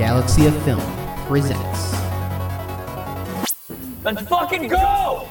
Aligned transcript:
Galaxy 0.00 0.46
of 0.46 0.62
Film 0.62 0.80
presents. 1.26 1.92
Let's 4.02 4.22
fucking 4.22 4.68
go! 4.68 5.28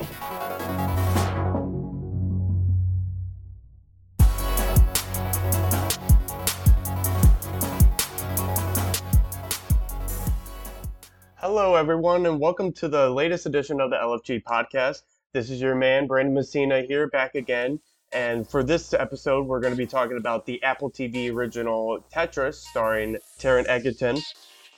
Hello, 11.38 11.73
everyone, 11.73 12.27
and 12.27 12.39
welcome 12.39 12.71
to 12.73 12.88
the 12.88 13.09
latest 13.09 13.47
edition 13.47 13.81
of 13.81 13.89
the 13.89 13.95
LFG 13.95 14.43
podcast. 14.43 15.01
This 15.33 15.49
is 15.49 15.59
your 15.59 15.73
man, 15.73 16.05
Brandon 16.05 16.36
Messina, 16.36 16.83
here 16.83 17.07
back 17.07 17.33
again. 17.33 17.79
And 18.11 18.47
for 18.47 18.61
this 18.61 18.93
episode, 18.93 19.47
we're 19.47 19.61
going 19.61 19.73
to 19.73 19.77
be 19.77 19.88
talking 19.88 20.17
about 20.17 20.45
the 20.45 20.61
Apple 20.61 20.91
TV 20.91 21.33
original 21.33 22.05
Tetris 22.13 22.57
starring 22.57 23.17
Taron 23.39 23.68
Egerton. 23.68 24.20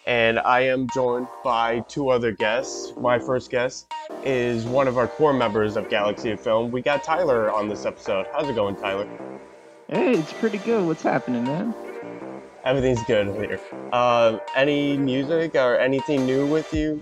And 0.08 0.40
I 0.40 0.62
am 0.62 0.88
joined 0.94 1.28
by 1.44 1.82
two 1.82 2.10
other 2.10 2.32
guests. 2.32 2.94
My 2.98 3.20
first 3.20 3.52
guest 3.52 3.92
is 4.24 4.66
one 4.66 4.88
of 4.88 4.98
our 4.98 5.08
core 5.08 5.34
members 5.34 5.78
of 5.78 5.90
Galaxy 5.90 6.32
of 6.32 6.40
Film. 6.40 6.72
We 6.72 6.82
got 6.82 7.04
Tyler 7.04 7.52
on 7.52 7.70
this 7.70 7.86
episode. 7.86 8.26
How's 8.34 8.50
it 8.50 8.56
going, 8.56 8.76
Tyler? 8.76 9.08
Hey, 9.88 10.14
it's 10.14 10.34
pretty 10.34 10.58
good. 10.60 10.88
What's 10.88 11.04
happening, 11.04 11.44
man? 11.44 11.76
Everything's 12.64 13.04
good 13.04 13.28
here. 13.28 13.60
Uh, 13.92 14.38
any 14.56 14.98
music 14.98 15.56
or 15.56 15.78
anything 15.78 16.26
new 16.26 16.48
with 16.48 16.74
you? 16.74 17.02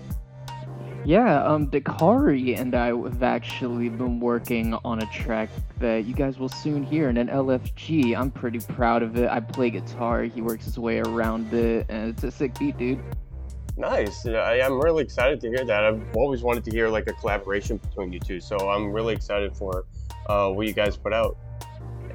Yeah, 1.10 1.42
um, 1.42 1.66
Dakari 1.66 2.56
and 2.56 2.72
I 2.72 2.94
have 2.94 3.24
actually 3.24 3.88
been 3.88 4.20
working 4.20 4.74
on 4.84 5.02
a 5.02 5.06
track 5.06 5.48
that 5.80 6.04
you 6.04 6.14
guys 6.14 6.38
will 6.38 6.48
soon 6.48 6.84
hear 6.84 7.08
in 7.08 7.16
an 7.16 7.26
LFG. 7.26 8.16
I'm 8.16 8.30
pretty 8.30 8.60
proud 8.60 9.02
of 9.02 9.16
it. 9.16 9.28
I 9.28 9.40
play 9.40 9.70
guitar, 9.70 10.22
he 10.22 10.40
works 10.40 10.66
his 10.66 10.78
way 10.78 11.00
around 11.00 11.52
it, 11.52 11.86
and 11.88 12.10
it's 12.10 12.22
a 12.22 12.30
sick 12.30 12.56
beat, 12.60 12.78
dude. 12.78 13.00
Nice. 13.76 14.24
I, 14.24 14.58
am 14.58 14.80
really 14.80 15.02
excited 15.02 15.40
to 15.40 15.48
hear 15.48 15.64
that. 15.64 15.82
I've 15.82 16.00
always 16.14 16.42
wanted 16.42 16.64
to 16.66 16.70
hear 16.70 16.88
like 16.88 17.08
a 17.08 17.12
collaboration 17.14 17.78
between 17.78 18.12
you 18.12 18.20
two, 18.20 18.38
so 18.38 18.56
I'm 18.70 18.92
really 18.92 19.12
excited 19.12 19.56
for 19.56 19.86
uh, 20.28 20.50
what 20.50 20.68
you 20.68 20.72
guys 20.72 20.96
put 20.96 21.12
out. 21.12 21.36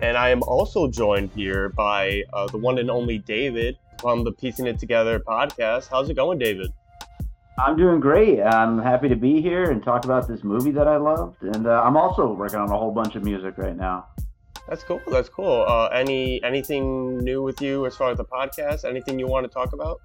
And 0.02 0.16
I 0.16 0.30
am 0.30 0.42
also 0.44 0.88
joined 0.88 1.32
here 1.36 1.68
by 1.68 2.24
uh, 2.32 2.48
the 2.48 2.60
one 2.60 2.78
and 2.78 2.90
only 2.90 3.18
David 3.18 3.78
from 4.00 4.24
the 4.24 4.32
Piecing 4.32 4.68
It 4.68 4.80
Together 4.80 5.20
podcast. 5.20 5.90
How's 5.90 6.10
it 6.10 6.14
going, 6.14 6.40
David? 6.40 6.72
I'm 7.58 7.78
doing 7.78 8.02
great. 8.02 8.42
I'm 8.42 8.80
happy 8.80 9.08
to 9.08 9.16
be 9.16 9.42
here 9.42 9.72
and 9.72 9.82
talk 9.82 10.04
about 10.04 10.28
this 10.28 10.44
movie 10.44 10.72
that 10.72 10.88
I 10.88 10.98
loved. 10.98 11.42
And 11.42 11.68
uh, 11.68 11.82
I'm 11.84 11.96
also 11.96 12.34
working 12.34 12.60
on 12.60 12.70
a 12.70 12.78
whole 12.78 12.92
bunch 12.92 13.16
of 13.16 13.24
music 13.24 13.58
right 13.58 13.76
now. 13.76 14.08
That's 14.68 14.84
cool. 14.84 15.00
That's 15.08 15.30
cool. 15.30 15.64
Uh, 15.68 15.88
any 15.88 16.44
anything 16.44 17.20
new 17.20 17.44
with 17.44 17.62
you 17.62 17.86
as 17.86 17.96
far 17.96 18.12
as 18.12 18.18
the 18.18 18.26
podcast? 18.26 18.84
Anything 18.84 19.20
you 19.20 19.28
want 19.28 19.46
to 19.46 19.54
talk 19.54 19.74
about? 19.74 20.02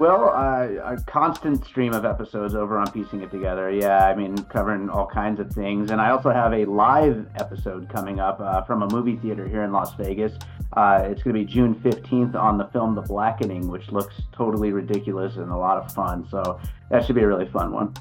Well, 0.00 0.30
uh, 0.30 0.94
a 0.94 0.96
constant 1.02 1.62
stream 1.66 1.92
of 1.92 2.06
episodes 2.06 2.54
over 2.54 2.78
on 2.78 2.90
Piecing 2.90 3.20
It 3.20 3.30
Together. 3.30 3.70
Yeah, 3.70 4.06
I 4.06 4.14
mean, 4.14 4.34
covering 4.44 4.88
all 4.88 5.06
kinds 5.06 5.40
of 5.40 5.50
things. 5.50 5.90
And 5.90 6.00
I 6.00 6.08
also 6.08 6.30
have 6.30 6.54
a 6.54 6.64
live 6.64 7.26
episode 7.34 7.86
coming 7.90 8.18
up 8.18 8.40
uh, 8.40 8.62
from 8.62 8.80
a 8.80 8.88
movie 8.88 9.16
theater 9.16 9.46
here 9.46 9.62
in 9.62 9.72
Las 9.72 9.94
Vegas. 9.96 10.32
Uh, 10.72 11.02
it's 11.04 11.22
going 11.22 11.36
to 11.36 11.40
be 11.40 11.44
June 11.44 11.74
15th 11.74 12.34
on 12.34 12.56
the 12.56 12.64
film 12.68 12.94
The 12.94 13.02
Blackening, 13.02 13.68
which 13.68 13.92
looks 13.92 14.22
totally 14.32 14.72
ridiculous 14.72 15.36
and 15.36 15.50
a 15.50 15.56
lot 15.56 15.76
of 15.76 15.92
fun. 15.92 16.26
So 16.30 16.58
that 16.88 17.04
should 17.04 17.16
be 17.16 17.22
a 17.22 17.28
really 17.28 17.50
fun 17.50 17.70
one. 17.70 17.92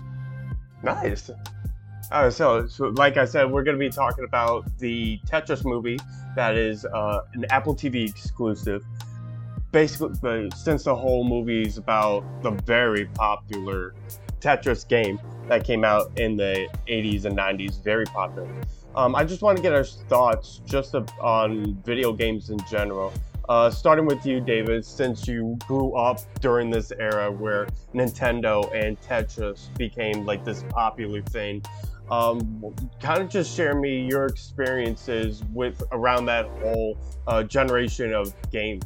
Nice. 0.81 1.29
Uh, 2.13 2.29
so, 2.29 2.65
so, 2.65 2.93
like 2.95 3.17
I 3.17 3.25
said, 3.25 3.51
we're 3.51 3.63
going 3.63 3.77
to 3.77 3.85
be 3.85 3.89
talking 3.89 4.23
about 4.23 4.63
the 4.77 5.19
Tetris 5.27 5.65
movie 5.65 5.99
that 6.37 6.55
is 6.55 6.85
uh, 6.85 7.23
an 7.33 7.43
Apple 7.49 7.75
TV 7.75 8.07
exclusive 8.07 8.85
basically 9.71 10.49
since 10.55 10.83
the 10.83 10.95
whole 10.95 11.23
movie 11.23 11.63
is 11.63 11.77
about 11.77 12.23
the 12.43 12.51
very 12.51 13.05
popular 13.05 13.93
Tetris 14.39 14.87
game 14.87 15.19
that 15.47 15.63
came 15.63 15.83
out 15.83 16.17
in 16.17 16.35
the 16.35 16.67
80s 16.87 17.25
and 17.25 17.37
90s, 17.37 17.83
very 17.83 18.05
popular. 18.05 18.49
Um, 18.95 19.15
I 19.15 19.23
just 19.23 19.41
want 19.41 19.57
to 19.57 19.61
get 19.61 19.73
our 19.73 19.83
thoughts 19.83 20.61
just 20.65 20.95
on 20.95 21.75
video 21.83 22.13
games 22.13 22.49
in 22.49 22.59
general. 22.69 23.13
Uh, 23.47 23.69
starting 23.69 24.05
with 24.05 24.25
you, 24.25 24.39
David, 24.39 24.85
since 24.85 25.27
you 25.27 25.57
grew 25.67 25.93
up 25.95 26.19
during 26.39 26.69
this 26.69 26.91
era 26.91 27.31
where 27.31 27.67
Nintendo 27.95 28.71
and 28.75 28.99
Tetris 29.01 29.75
became 29.75 30.23
like 30.25 30.45
this 30.45 30.63
popular 30.69 31.21
thing, 31.23 31.63
um, 32.11 32.63
kind 33.01 33.21
of 33.21 33.29
just 33.29 33.55
share 33.55 33.75
me 33.75 34.05
your 34.05 34.25
experiences 34.25 35.43
with 35.53 35.81
around 35.91 36.25
that 36.25 36.45
whole 36.61 36.97
uh, 37.27 37.43
generation 37.43 38.13
of 38.13 38.33
games. 38.51 38.83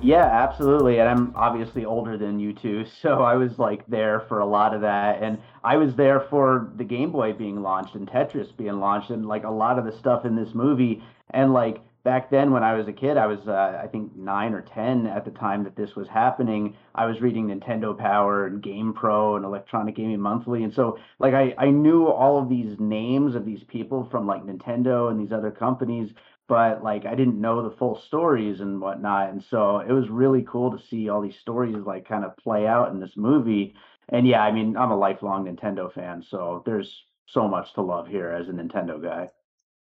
Yeah, 0.00 0.24
absolutely. 0.24 0.98
And 0.98 1.08
I'm 1.08 1.32
obviously 1.34 1.84
older 1.84 2.18
than 2.18 2.38
you 2.38 2.52
two, 2.52 2.84
so 3.02 3.22
I 3.22 3.34
was 3.36 3.58
like 3.58 3.86
there 3.86 4.20
for 4.28 4.40
a 4.40 4.46
lot 4.46 4.74
of 4.74 4.82
that. 4.82 5.22
And 5.22 5.38
I 5.64 5.76
was 5.76 5.94
there 5.94 6.20
for 6.20 6.70
the 6.76 6.84
Game 6.84 7.12
Boy 7.12 7.32
being 7.32 7.62
launched 7.62 7.94
and 7.94 8.08
Tetris 8.08 8.54
being 8.56 8.78
launched 8.78 9.10
and 9.10 9.26
like 9.26 9.44
a 9.44 9.50
lot 9.50 9.78
of 9.78 9.84
the 9.84 9.92
stuff 9.98 10.24
in 10.24 10.36
this 10.36 10.54
movie. 10.54 11.02
And 11.30 11.52
like 11.52 11.80
back 12.04 12.30
then 12.30 12.52
when 12.52 12.62
I 12.62 12.74
was 12.74 12.86
a 12.88 12.92
kid, 12.92 13.16
I 13.16 13.26
was 13.26 13.40
uh, 13.48 13.80
I 13.82 13.86
think 13.88 14.14
nine 14.14 14.52
or 14.52 14.60
ten 14.60 15.06
at 15.06 15.24
the 15.24 15.30
time 15.30 15.64
that 15.64 15.76
this 15.76 15.96
was 15.96 16.08
happening. 16.08 16.76
I 16.94 17.06
was 17.06 17.20
reading 17.20 17.48
Nintendo 17.48 17.96
Power 17.98 18.46
and 18.46 18.62
Game 18.62 18.92
Pro 18.92 19.36
and 19.36 19.44
Electronic 19.44 19.96
Gaming 19.96 20.20
Monthly, 20.20 20.62
and 20.62 20.72
so 20.72 20.98
like 21.18 21.34
I 21.34 21.54
I 21.58 21.70
knew 21.70 22.06
all 22.06 22.38
of 22.38 22.48
these 22.48 22.78
names 22.78 23.34
of 23.34 23.44
these 23.44 23.64
people 23.64 24.06
from 24.10 24.26
like 24.26 24.44
Nintendo 24.44 25.10
and 25.10 25.18
these 25.18 25.32
other 25.32 25.50
companies 25.50 26.12
but 26.48 26.82
like 26.82 27.06
I 27.06 27.14
didn't 27.14 27.40
know 27.40 27.68
the 27.68 27.76
full 27.76 28.00
stories 28.06 28.60
and 28.60 28.80
whatnot. 28.80 29.30
And 29.30 29.42
so 29.42 29.78
it 29.80 29.92
was 29.92 30.08
really 30.08 30.42
cool 30.42 30.70
to 30.76 30.86
see 30.86 31.08
all 31.08 31.20
these 31.20 31.38
stories 31.40 31.76
like 31.84 32.08
kind 32.08 32.24
of 32.24 32.36
play 32.36 32.66
out 32.66 32.90
in 32.92 33.00
this 33.00 33.16
movie. 33.16 33.74
And 34.08 34.26
yeah, 34.26 34.42
I 34.42 34.52
mean, 34.52 34.76
I'm 34.76 34.92
a 34.92 34.96
lifelong 34.96 35.46
Nintendo 35.46 35.92
fan, 35.92 36.22
so 36.22 36.62
there's 36.64 37.04
so 37.26 37.48
much 37.48 37.74
to 37.74 37.82
love 37.82 38.06
here 38.06 38.30
as 38.30 38.48
a 38.48 38.52
Nintendo 38.52 39.02
guy. 39.02 39.28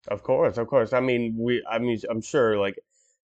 Of 0.09 0.23
course, 0.23 0.57
of 0.59 0.69
course. 0.69 0.93
I 0.93 1.01
mean, 1.01 1.35
we 1.37 1.65
I 1.69 1.79
mean, 1.79 1.99
I'm 2.09 2.23
sure 2.23 2.59
like 2.59 2.79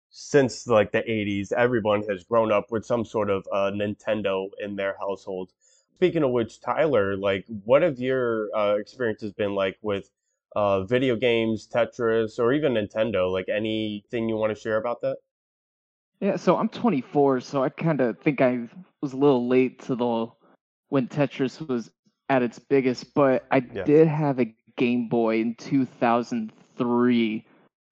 since 0.09 0.67
like 0.67 0.91
the 0.91 1.03
80s, 1.03 1.51
everyone 1.53 2.03
has 2.09 2.23
grown 2.23 2.51
up 2.51 2.71
with 2.71 2.85
some 2.85 3.05
sort 3.05 3.29
of 3.29 3.47
uh, 3.51 3.71
Nintendo 3.73 4.49
in 4.59 4.75
their 4.75 4.95
household. 4.99 5.51
Speaking 5.95 6.23
of 6.23 6.31
which, 6.31 6.61
Tyler, 6.61 7.17
like, 7.17 7.45
what 7.65 7.81
have 7.81 7.99
your 7.99 8.49
uh, 8.55 8.75
experiences 8.75 9.33
been 9.33 9.53
like 9.53 9.77
with 9.81 10.09
uh, 10.55 10.83
video 10.83 11.15
games, 11.15 11.67
Tetris, 11.67 12.39
or 12.39 12.53
even 12.53 12.73
Nintendo? 12.73 13.31
Like 13.31 13.49
anything 13.49 14.29
you 14.29 14.37
want 14.37 14.55
to 14.55 14.59
share 14.59 14.77
about 14.77 15.01
that? 15.01 15.17
Yeah, 16.19 16.35
so 16.35 16.57
I'm 16.57 16.67
24, 16.67 17.39
so 17.39 17.63
I 17.63 17.69
kind 17.69 18.01
of 18.01 18.19
think 18.19 18.41
I 18.41 18.67
was 19.01 19.13
a 19.13 19.17
little 19.17 19.47
late 19.47 19.81
to 19.83 19.95
the 19.95 20.27
when 20.89 21.07
Tetris 21.07 21.65
was 21.65 21.89
at 22.27 22.43
its 22.43 22.59
biggest, 22.59 23.13
but 23.13 23.45
I 23.51 23.63
yeah. 23.73 23.83
did 23.83 24.07
have 24.07 24.39
a 24.39 24.53
Game 24.75 25.07
Boy 25.07 25.39
in 25.39 25.55
2003. 25.55 27.45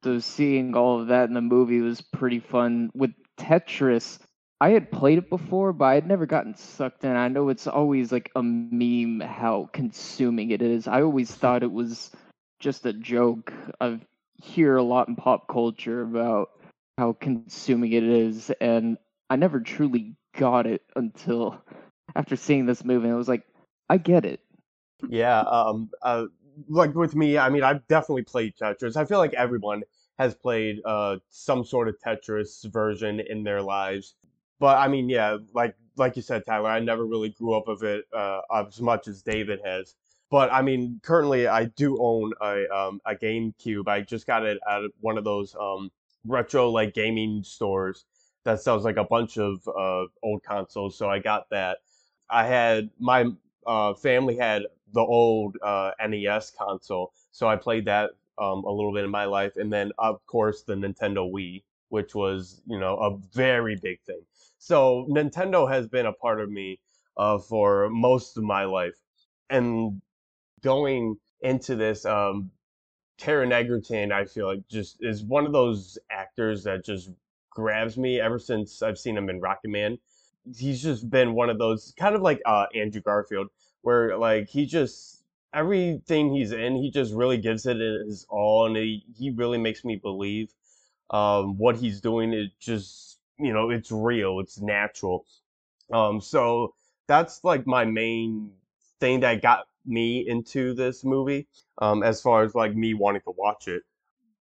So 0.03 0.19
seeing 0.19 0.75
all 0.75 1.01
of 1.01 1.07
that 1.07 1.27
in 1.27 1.33
the 1.33 1.41
movie 1.41 1.81
was 1.81 2.01
pretty 2.01 2.39
fun. 2.39 2.89
With 2.93 3.11
Tetris, 3.37 4.19
I 4.59 4.69
had 4.69 4.91
played 4.91 5.17
it 5.17 5.29
before, 5.29 5.73
but 5.73 5.85
I 5.85 5.95
had 5.95 6.07
never 6.07 6.25
gotten 6.25 6.55
sucked 6.55 7.03
in. 7.03 7.15
I 7.15 7.27
know 7.27 7.49
it's 7.49 7.67
always 7.67 8.11
like 8.11 8.31
a 8.35 8.43
meme 8.43 9.19
how 9.19 9.69
consuming 9.73 10.51
it 10.51 10.61
is. 10.61 10.87
I 10.87 11.01
always 11.01 11.33
thought 11.33 11.63
it 11.63 11.71
was 11.71 12.11
just 12.59 12.85
a 12.85 12.93
joke. 12.93 13.53
I 13.79 13.99
hear 14.35 14.75
a 14.75 14.83
lot 14.83 15.07
in 15.07 15.15
pop 15.15 15.47
culture 15.47 16.01
about 16.01 16.49
how 16.97 17.13
consuming 17.13 17.93
it 17.93 18.03
is, 18.03 18.51
and 18.61 18.97
I 19.29 19.35
never 19.35 19.59
truly 19.59 20.15
got 20.35 20.67
it 20.67 20.81
until 20.95 21.61
after 22.15 22.35
seeing 22.35 22.65
this 22.65 22.83
movie. 22.83 23.09
I 23.09 23.15
was 23.15 23.27
like, 23.27 23.43
I 23.89 23.97
get 23.97 24.25
it. 24.25 24.41
Yeah, 25.07 25.41
um, 25.41 25.89
uh, 26.01 26.25
like 26.67 26.95
with 26.95 27.15
me, 27.15 27.37
I 27.37 27.49
mean, 27.49 27.63
I've 27.63 27.87
definitely 27.87 28.23
played 28.23 28.55
Tetris. 28.55 28.97
I 28.97 29.05
feel 29.05 29.19
like 29.19 29.33
everyone 29.33 29.83
has 30.17 30.33
played 30.33 30.81
uh, 30.85 31.17
some 31.29 31.63
sort 31.63 31.87
of 31.87 31.95
Tetris 31.99 32.65
version 32.71 33.19
in 33.19 33.43
their 33.43 33.61
lives. 33.61 34.15
But 34.59 34.77
I 34.77 34.87
mean, 34.87 35.09
yeah, 35.09 35.37
like 35.53 35.75
like 35.97 36.15
you 36.15 36.21
said, 36.21 36.45
Tyler, 36.45 36.69
I 36.69 36.79
never 36.79 37.05
really 37.05 37.29
grew 37.29 37.53
up 37.53 37.67
of 37.67 37.83
it 37.83 38.05
uh, 38.15 38.41
as 38.53 38.81
much 38.81 39.07
as 39.07 39.21
David 39.21 39.59
has. 39.63 39.95
But 40.29 40.51
I 40.51 40.61
mean, 40.61 40.99
currently 41.03 41.47
I 41.47 41.65
do 41.65 41.97
own 42.01 42.33
a 42.41 42.67
um, 42.75 43.01
a 43.05 43.15
GameCube. 43.15 43.87
I 43.87 44.01
just 44.01 44.27
got 44.27 44.45
it 44.45 44.59
at 44.69 44.81
one 44.99 45.17
of 45.17 45.23
those 45.23 45.55
um, 45.59 45.91
retro 46.25 46.69
like 46.69 46.93
gaming 46.93 47.43
stores 47.43 48.05
that 48.43 48.61
sells 48.61 48.83
like 48.83 48.97
a 48.97 49.03
bunch 49.05 49.37
of 49.37 49.65
uh, 49.67 50.05
old 50.23 50.43
consoles. 50.43 50.97
So 50.97 51.09
I 51.09 51.19
got 51.19 51.49
that. 51.51 51.79
I 52.29 52.45
had 52.45 52.89
my 52.99 53.25
uh, 53.65 53.93
family 53.93 54.35
had 54.37 54.63
the 54.93 55.01
old 55.01 55.57
uh, 55.61 55.91
NES 56.05 56.51
console, 56.51 57.13
so 57.31 57.47
I 57.47 57.55
played 57.55 57.85
that 57.85 58.11
um, 58.37 58.63
a 58.65 58.71
little 58.71 58.93
bit 58.93 59.05
in 59.05 59.09
my 59.09 59.25
life, 59.25 59.55
and 59.55 59.71
then 59.71 59.91
of 59.97 60.25
course 60.27 60.63
the 60.63 60.75
Nintendo 60.75 61.31
Wii, 61.31 61.63
which 61.89 62.15
was 62.15 62.61
you 62.65 62.79
know 62.79 62.97
a 62.97 63.17
very 63.33 63.77
big 63.81 64.01
thing. 64.01 64.21
So 64.57 65.07
Nintendo 65.09 65.69
has 65.69 65.87
been 65.87 66.05
a 66.05 66.13
part 66.13 66.41
of 66.41 66.49
me 66.49 66.79
uh, 67.15 67.37
for 67.37 67.89
most 67.89 68.37
of 68.37 68.43
my 68.43 68.65
life, 68.65 68.95
and 69.49 70.01
going 70.61 71.17
into 71.41 71.75
this, 71.75 72.05
um, 72.05 72.51
Taron 73.19 73.51
Egerton, 73.51 74.11
I 74.11 74.25
feel 74.25 74.47
like 74.47 74.67
just 74.69 74.97
is 75.01 75.23
one 75.23 75.45
of 75.45 75.53
those 75.53 75.97
actors 76.11 76.63
that 76.65 76.85
just 76.85 77.09
grabs 77.49 77.97
me 77.97 78.19
ever 78.21 78.37
since 78.39 78.81
I've 78.83 78.99
seen 78.99 79.17
him 79.17 79.29
in 79.29 79.39
Rocket 79.41 79.69
Man. 79.69 79.97
he's 80.55 80.81
just 80.81 81.09
been 81.09 81.33
one 81.33 81.49
of 81.49 81.57
those 81.57 81.93
kind 81.97 82.15
of 82.15 82.21
like 82.21 82.41
uh, 82.45 82.65
Andrew 82.75 83.01
Garfield, 83.01 83.47
where 83.81 84.17
like 84.17 84.49
he 84.49 84.65
just 84.65 85.23
everything 85.53 86.33
he's 86.33 86.51
in, 86.51 86.75
he 86.75 86.91
just 86.91 87.13
really 87.13 87.37
gives 87.37 87.65
it 87.65 87.77
his 87.77 88.25
all, 88.29 88.65
and 88.67 88.75
he, 88.77 89.03
he 89.17 89.31
really 89.31 89.57
makes 89.57 89.83
me 89.83 89.95
believe 89.95 90.53
um, 91.09 91.57
what 91.57 91.77
he's 91.77 92.01
doing. 92.01 92.33
It 92.33 92.51
just 92.59 93.19
you 93.39 93.53
know 93.53 93.69
it's 93.69 93.91
real, 93.91 94.39
it's 94.39 94.59
natural. 94.59 95.25
Um, 95.91 96.21
so 96.21 96.73
that's 97.07 97.43
like 97.43 97.65
my 97.65 97.85
main 97.85 98.51
thing 98.99 99.21
that 99.21 99.41
got 99.41 99.67
me 99.87 100.27
into 100.27 100.73
this 100.73 101.03
movie, 101.03 101.47
um, 101.79 102.03
as 102.03 102.21
far 102.21 102.43
as 102.43 102.55
like 102.55 102.75
me 102.75 102.93
wanting 102.93 103.21
to 103.23 103.33
watch 103.37 103.67
it. 103.67 103.83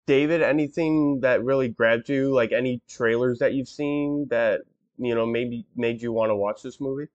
David, 0.06 0.42
anything 0.42 1.20
that 1.20 1.44
really 1.44 1.68
grabbed 1.68 2.08
you? 2.08 2.32
Like 2.32 2.52
any 2.52 2.80
trailers 2.88 3.38
that 3.38 3.54
you've 3.54 3.68
seen 3.68 4.26
that 4.30 4.62
you 4.98 5.14
know 5.14 5.26
maybe 5.26 5.66
made 5.76 6.02
you 6.02 6.12
want 6.12 6.30
to 6.30 6.36
watch 6.36 6.62
this 6.62 6.80
movie? 6.80 7.08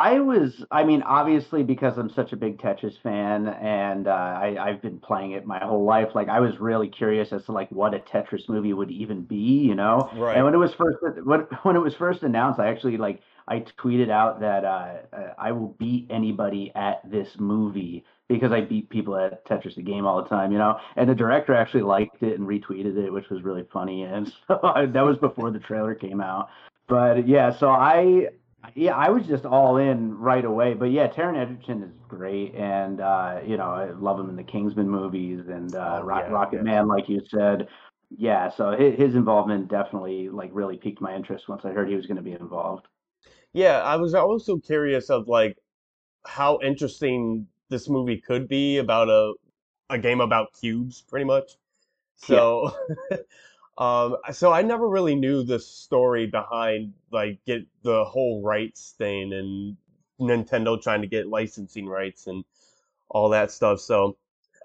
I 0.00 0.18
was, 0.18 0.64
I 0.70 0.82
mean, 0.82 1.02
obviously 1.02 1.62
because 1.62 1.98
I'm 1.98 2.08
such 2.08 2.32
a 2.32 2.36
big 2.36 2.56
Tetris 2.56 2.98
fan 3.02 3.48
and 3.48 4.08
uh, 4.08 4.12
I, 4.12 4.56
I've 4.58 4.80
been 4.80 4.98
playing 4.98 5.32
it 5.32 5.44
my 5.44 5.62
whole 5.62 5.84
life. 5.84 6.14
Like 6.14 6.30
I 6.30 6.40
was 6.40 6.58
really 6.58 6.88
curious 6.88 7.34
as 7.34 7.44
to 7.44 7.52
like 7.52 7.70
what 7.70 7.92
a 7.92 7.98
Tetris 7.98 8.48
movie 8.48 8.72
would 8.72 8.90
even 8.90 9.20
be, 9.20 9.36
you 9.36 9.74
know. 9.74 10.08
Right. 10.16 10.36
And 10.36 10.46
when 10.46 10.54
it 10.54 10.56
was 10.56 10.72
first 10.72 10.96
when 11.24 11.40
when 11.64 11.76
it 11.76 11.80
was 11.80 11.94
first 11.94 12.22
announced, 12.22 12.58
I 12.58 12.68
actually 12.68 12.96
like 12.96 13.20
I 13.46 13.62
tweeted 13.78 14.08
out 14.08 14.40
that 14.40 14.64
uh, 14.64 14.94
uh, 15.12 15.34
I 15.36 15.52
will 15.52 15.76
beat 15.78 16.06
anybody 16.08 16.72
at 16.74 17.02
this 17.10 17.28
movie 17.38 18.06
because 18.26 18.52
I 18.52 18.62
beat 18.62 18.88
people 18.88 19.18
at 19.18 19.44
Tetris 19.44 19.74
the 19.74 19.82
game 19.82 20.06
all 20.06 20.22
the 20.22 20.30
time, 20.30 20.50
you 20.50 20.56
know. 20.56 20.78
And 20.96 21.10
the 21.10 21.14
director 21.14 21.52
actually 21.52 21.82
liked 21.82 22.22
it 22.22 22.38
and 22.38 22.48
retweeted 22.48 22.96
it, 22.96 23.12
which 23.12 23.28
was 23.28 23.42
really 23.42 23.66
funny. 23.70 24.04
And 24.04 24.32
so 24.48 24.60
I, 24.62 24.86
that 24.86 25.04
was 25.04 25.18
before 25.18 25.50
the 25.50 25.58
trailer 25.58 25.94
came 25.94 26.22
out. 26.22 26.48
But 26.88 27.28
yeah, 27.28 27.56
so 27.56 27.68
I 27.68 28.28
yeah, 28.74 28.94
I 28.94 29.10
was 29.10 29.26
just 29.26 29.44
all 29.44 29.76
in 29.78 30.16
right 30.18 30.44
away. 30.44 30.74
But 30.74 30.86
yeah, 30.86 31.08
Taron 31.08 31.40
Egerton 31.40 31.82
is 31.82 31.92
great, 32.08 32.54
and 32.54 33.00
uh, 33.00 33.40
you 33.46 33.56
know 33.56 33.70
I 33.70 33.90
love 33.90 34.18
him 34.18 34.28
in 34.28 34.36
the 34.36 34.44
Kingsman 34.44 34.88
movies 34.88 35.48
and 35.48 35.74
uh, 35.74 36.00
oh, 36.00 36.04
Rock, 36.04 36.24
yeah, 36.26 36.32
Rocket 36.32 36.56
yeah. 36.56 36.62
Man, 36.62 36.88
like 36.88 37.08
you 37.08 37.20
said. 37.28 37.68
Yeah, 38.16 38.50
so 38.50 38.72
his, 38.72 38.98
his 38.98 39.14
involvement 39.14 39.68
definitely 39.68 40.28
like 40.28 40.50
really 40.52 40.76
piqued 40.76 41.00
my 41.00 41.14
interest 41.14 41.48
once 41.48 41.64
I 41.64 41.70
heard 41.70 41.88
he 41.88 41.94
was 41.94 42.06
going 42.06 42.16
to 42.16 42.22
be 42.22 42.32
involved. 42.32 42.86
Yeah, 43.52 43.82
I 43.82 43.96
was 43.96 44.14
also 44.14 44.58
curious 44.58 45.10
of 45.10 45.28
like 45.28 45.56
how 46.26 46.58
interesting 46.62 47.46
this 47.68 47.88
movie 47.88 48.20
could 48.20 48.48
be 48.48 48.78
about 48.78 49.08
a 49.08 49.34
a 49.90 49.98
game 49.98 50.20
about 50.20 50.52
cubes, 50.58 51.02
pretty 51.08 51.24
much. 51.24 51.52
So, 52.16 52.72
yeah. 53.10 53.18
um, 53.80 54.16
so 54.32 54.52
I 54.52 54.62
never 54.62 54.88
really 54.88 55.14
knew 55.16 55.42
the 55.42 55.58
story 55.58 56.26
behind 56.26 56.92
like 57.10 57.40
get 57.46 57.66
the 57.82 58.04
whole 58.04 58.42
rights 58.42 58.94
thing 58.98 59.32
and 59.32 59.76
Nintendo 60.20 60.80
trying 60.80 61.00
to 61.00 61.08
get 61.08 61.28
licensing 61.28 61.86
rights 61.86 62.26
and 62.26 62.44
all 63.08 63.30
that 63.30 63.50
stuff. 63.50 63.80
So, 63.80 64.16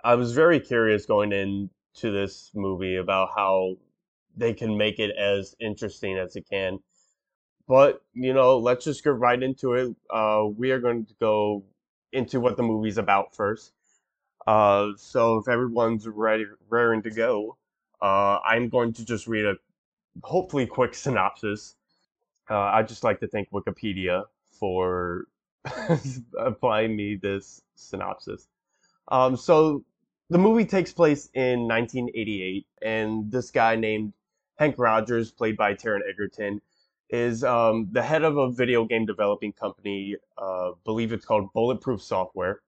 I 0.03 0.15
was 0.15 0.33
very 0.33 0.59
curious 0.59 1.05
going 1.07 1.31
into 1.31 2.11
this 2.11 2.51
movie 2.53 2.97
about 2.97 3.29
how 3.35 3.77
they 4.37 4.53
can 4.53 4.77
make 4.77 4.99
it 4.99 5.15
as 5.17 5.55
interesting 5.59 6.17
as 6.17 6.35
it 6.35 6.45
can. 6.51 6.79
But 7.67 8.01
you 8.13 8.33
know, 8.33 8.57
let's 8.59 8.85
just 8.85 9.03
get 9.03 9.15
right 9.15 9.41
into 9.41 9.73
it. 9.73 9.95
Uh, 10.09 10.45
we 10.55 10.71
are 10.71 10.79
going 10.79 11.05
to 11.05 11.13
go 11.21 11.63
into 12.11 12.39
what 12.39 12.57
the 12.57 12.63
movie's 12.63 12.97
about 12.97 13.35
first. 13.35 13.71
Uh, 14.47 14.89
so 14.97 15.37
if 15.37 15.47
everyone's 15.47 16.07
ready, 16.07 16.45
raring 16.69 17.01
to 17.03 17.11
go, 17.11 17.57
uh, 18.05 18.39
I'm 18.45 18.69
going 18.69 18.93
to 18.93 19.03
just 19.03 19.25
read 19.25 19.45
a 19.45 19.55
hopefully 20.21 20.67
quick 20.67 20.93
synopsis. 21.05 21.75
Uh, 22.47 22.59
I 22.59 22.83
just 22.83 23.03
like 23.03 23.19
to 23.21 23.27
thank 23.27 23.49
Wikipedia 23.49 24.25
for 24.59 25.25
applying 26.39 26.95
me 26.95 27.15
this 27.15 27.63
synopsis. 27.73 28.47
Um, 29.07 29.35
so 29.35 29.83
the 30.29 30.37
movie 30.37 30.65
takes 30.65 30.93
place 30.93 31.29
in 31.33 31.67
1988, 31.67 32.67
and 32.83 33.31
this 33.31 33.49
guy 33.49 33.75
named 33.75 34.13
Hank 34.57 34.75
Rogers, 34.77 35.31
played 35.31 35.57
by 35.57 35.73
Taron 35.73 36.01
Egerton, 36.07 36.61
is 37.09 37.43
um, 37.43 37.87
the 37.91 38.03
head 38.03 38.23
of 38.23 38.37
a 38.37 38.51
video 38.51 38.85
game 38.85 39.07
developing 39.07 39.51
company. 39.53 40.15
Uh, 40.37 40.71
believe 40.83 41.11
it's 41.11 41.25
called 41.25 41.51
Bulletproof 41.53 42.03
Software, 42.03 42.61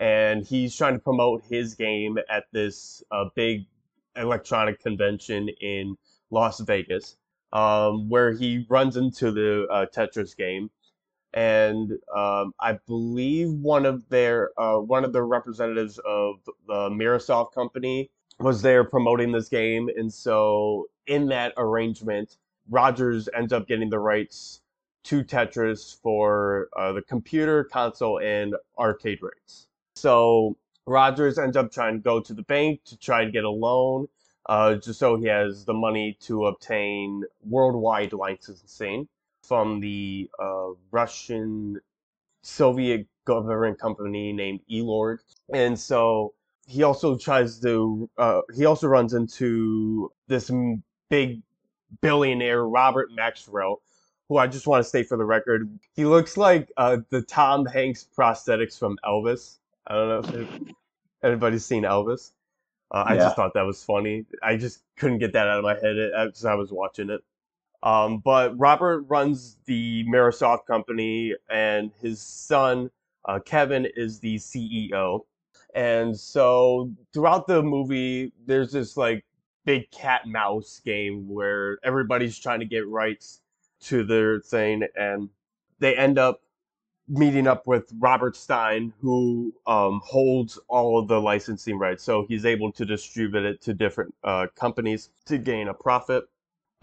and 0.00 0.46
he's 0.46 0.74
trying 0.74 0.94
to 0.94 0.98
promote 0.98 1.42
his 1.44 1.74
game 1.74 2.18
at 2.30 2.44
this 2.52 3.02
uh, 3.10 3.26
big 3.34 3.66
electronic 4.18 4.80
convention 4.80 5.48
in 5.60 5.96
Las 6.30 6.60
Vegas, 6.60 7.16
um, 7.52 8.08
where 8.08 8.32
he 8.32 8.66
runs 8.68 8.96
into 8.96 9.30
the 9.30 9.66
uh, 9.70 9.86
Tetris 9.94 10.36
game. 10.36 10.70
And 11.34 11.92
um, 12.14 12.54
I 12.60 12.78
believe 12.86 13.50
one 13.50 13.84
of 13.84 14.08
their 14.08 14.50
uh, 14.58 14.78
one 14.78 15.04
of 15.04 15.12
the 15.12 15.22
representatives 15.22 15.98
of 15.98 16.36
the 16.66 16.88
Mirrorsoft 16.90 17.52
company 17.52 18.10
was 18.40 18.62
there 18.62 18.84
promoting 18.84 19.32
this 19.32 19.48
game, 19.48 19.90
and 19.94 20.12
so 20.12 20.86
in 21.06 21.26
that 21.28 21.52
arrangement, 21.56 22.36
Rogers 22.70 23.28
ends 23.36 23.52
up 23.52 23.66
getting 23.66 23.90
the 23.90 23.98
rights 23.98 24.62
to 25.04 25.22
Tetris 25.22 26.00
for 26.02 26.68
uh, 26.76 26.92
the 26.92 27.02
computer, 27.02 27.64
console, 27.64 28.20
and 28.20 28.54
arcade 28.78 29.18
rights. 29.22 29.66
So 29.96 30.56
Rogers 30.88 31.38
ends 31.38 31.56
up 31.56 31.70
trying 31.70 31.94
to 31.94 32.00
go 32.00 32.20
to 32.20 32.32
the 32.32 32.42
bank 32.42 32.80
to 32.86 32.96
try 32.96 33.24
to 33.24 33.30
get 33.30 33.44
a 33.44 33.50
loan, 33.50 34.08
uh, 34.46 34.76
just 34.76 34.98
so 34.98 35.16
he 35.16 35.26
has 35.26 35.64
the 35.64 35.74
money 35.74 36.16
to 36.22 36.46
obtain 36.46 37.24
worldwide 37.44 38.12
licensing 38.12 39.08
from 39.42 39.80
the 39.80 40.30
uh, 40.38 40.68
Russian 40.90 41.80
Soviet 42.42 43.06
government 43.24 43.78
company 43.78 44.32
named 44.32 44.60
Elorg. 44.70 45.18
And 45.52 45.78
so 45.78 46.32
he 46.66 46.82
also 46.82 47.16
tries 47.16 47.60
to, 47.60 48.08
uh, 48.16 48.40
he 48.54 48.64
also 48.64 48.88
runs 48.88 49.12
into 49.14 50.10
this 50.26 50.50
big 51.10 51.42
billionaire 52.00 52.64
Robert 52.64 53.10
Maxwell, 53.12 53.80
who 54.28 54.38
I 54.38 54.46
just 54.46 54.66
want 54.66 54.82
to 54.82 54.88
state 54.88 55.08
for 55.08 55.16
the 55.16 55.24
record, 55.24 55.78
he 55.94 56.04
looks 56.04 56.36
like 56.36 56.70
uh, 56.76 56.98
the 57.10 57.22
Tom 57.22 57.66
Hanks 57.66 58.06
prosthetics 58.16 58.78
from 58.78 58.98
Elvis. 59.04 59.57
I 59.88 59.94
don't 59.94 60.08
know 60.08 60.40
if 60.40 60.48
anybody's 61.22 61.64
seen 61.64 61.82
Elvis. 61.82 62.32
Uh, 62.90 63.04
I 63.06 63.16
just 63.16 63.36
thought 63.36 63.52
that 63.54 63.66
was 63.66 63.82
funny. 63.82 64.24
I 64.42 64.56
just 64.56 64.82
couldn't 64.96 65.18
get 65.18 65.32
that 65.34 65.46
out 65.46 65.58
of 65.58 65.64
my 65.64 65.74
head 65.74 65.98
as 65.98 66.44
I 66.44 66.54
was 66.54 66.72
watching 66.72 67.10
it. 67.10 67.22
Um, 67.82 68.18
but 68.18 68.58
Robert 68.58 69.02
runs 69.02 69.56
the 69.66 70.04
Mirrorsoft 70.04 70.66
company, 70.66 71.34
and 71.50 71.92
his 72.00 72.20
son 72.20 72.90
uh, 73.28 73.38
Kevin 73.38 73.86
is 73.94 74.20
the 74.20 74.36
CEO. 74.36 75.20
And 75.74 76.18
so 76.18 76.90
throughout 77.12 77.46
the 77.46 77.62
movie, 77.62 78.32
there's 78.46 78.72
this 78.72 78.96
like 78.96 79.24
big 79.66 79.90
cat 79.90 80.22
mouse 80.26 80.80
game 80.84 81.28
where 81.28 81.78
everybody's 81.84 82.38
trying 82.38 82.60
to 82.60 82.66
get 82.66 82.88
rights 82.88 83.42
to 83.80 84.02
their 84.02 84.40
thing 84.40 84.82
and 84.96 85.28
they 85.78 85.94
end 85.94 86.18
up 86.18 86.40
meeting 87.08 87.46
up 87.46 87.66
with 87.66 87.92
Robert 87.98 88.36
Stein, 88.36 88.92
who 89.00 89.54
um, 89.66 90.00
holds 90.04 90.58
all 90.68 90.98
of 90.98 91.08
the 91.08 91.20
licensing 91.20 91.78
rights. 91.78 92.04
So 92.04 92.26
he's 92.28 92.44
able 92.44 92.72
to 92.72 92.84
distribute 92.84 93.44
it 93.44 93.60
to 93.62 93.74
different 93.74 94.14
uh, 94.24 94.46
companies 94.54 95.10
to 95.26 95.38
gain 95.38 95.68
a 95.68 95.74
profit. 95.74 96.24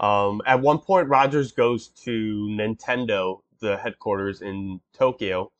Um, 0.00 0.42
at 0.46 0.60
one 0.60 0.78
point, 0.78 1.08
Rogers 1.08 1.52
goes 1.52 1.88
to 2.04 2.48
Nintendo, 2.50 3.40
the 3.60 3.76
headquarters 3.76 4.42
in 4.42 4.80
Tokyo, 4.92 5.52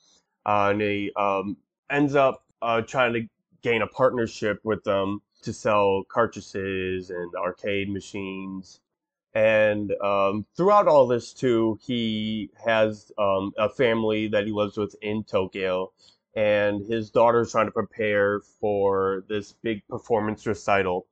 uh, 0.44 0.68
and 0.73 0.80
he 0.80 1.12
um, 1.16 1.56
ends 1.90 2.14
up 2.14 2.44
uh, 2.61 2.82
trying 2.82 3.14
to 3.14 3.26
gain 3.62 3.82
a 3.82 3.87
partnership 3.87 4.61
with 4.64 4.82
them 4.85 5.20
to 5.42 5.52
sell 5.52 6.02
cartridges 6.08 7.11
and 7.11 7.35
arcade 7.37 7.88
machines. 7.88 8.80
And 9.37 9.93
um, 10.02 10.47
throughout 10.57 10.88
all 10.88 11.07
this, 11.07 11.35
too, 11.35 11.78
he 11.83 12.49
has 12.64 13.12
um, 13.19 13.52
a 13.59 13.69
family 13.69 14.28
that 14.28 14.47
he 14.47 14.50
lives 14.50 14.78
with 14.78 14.97
in 15.02 15.25
Tokyo. 15.25 15.93
And 16.35 16.81
his 16.87 17.11
daughter's 17.11 17.52
trying 17.52 17.66
to 17.66 17.73
prepare 17.73 18.40
for 18.40 19.25
this 19.28 19.52
big 19.52 19.87
performance 19.88 20.47
recital 20.47 21.07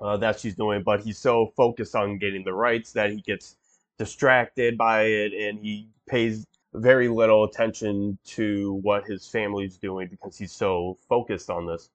uh, 0.00 0.16
that 0.16 0.40
she's 0.40 0.56
doing. 0.56 0.82
But 0.82 1.02
he's 1.02 1.18
so 1.18 1.52
focused 1.56 1.94
on 1.94 2.18
getting 2.18 2.42
the 2.42 2.52
rights 2.52 2.90
that 2.94 3.12
he 3.12 3.20
gets 3.20 3.54
distracted 3.98 4.76
by 4.76 5.02
it 5.02 5.32
and 5.32 5.60
he 5.60 5.86
pays 6.08 6.44
very 6.74 7.06
little 7.06 7.44
attention 7.44 8.18
to 8.24 8.80
what 8.82 9.04
his 9.04 9.28
family's 9.28 9.76
doing 9.76 10.08
because 10.08 10.36
he's 10.36 10.52
so 10.52 10.98
focused 11.08 11.50
on 11.50 11.66
this. 11.66 11.88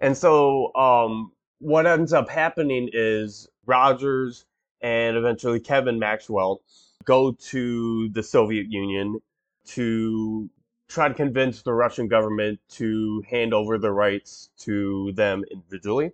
And 0.00 0.16
so 0.16 0.74
um, 0.74 1.32
what 1.58 1.86
ends 1.86 2.14
up 2.14 2.30
happening 2.30 2.88
is 2.94 3.46
Rogers 3.66 4.46
and 4.80 5.16
eventually 5.16 5.60
Kevin 5.60 5.98
Maxwell 5.98 6.60
go 7.04 7.32
to 7.32 8.08
the 8.10 8.22
Soviet 8.22 8.66
Union 8.70 9.20
to 9.66 10.50
try 10.88 11.08
to 11.08 11.14
convince 11.14 11.62
the 11.62 11.72
Russian 11.72 12.08
government 12.08 12.58
to 12.70 13.22
hand 13.28 13.52
over 13.52 13.78
the 13.78 13.90
rights 13.90 14.50
to 14.58 15.12
them 15.12 15.44
individually. 15.50 16.12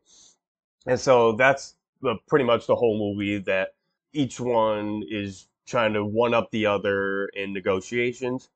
And 0.87 0.99
so 0.99 1.33
that's 1.33 1.77
the, 2.03 2.17
pretty 2.29 2.45
much 2.45 2.67
the 2.67 2.77
whole 2.77 2.99
movie 2.99 3.39
that 3.39 3.75
each 4.13 4.41
one 4.41 5.03
is 5.09 5.47
trying 5.67 5.93
to 5.95 6.05
one 6.05 6.35
up 6.35 6.51
the 6.51 6.67
other 6.67 7.27
in 7.29 7.53
negotiations, 7.53 8.51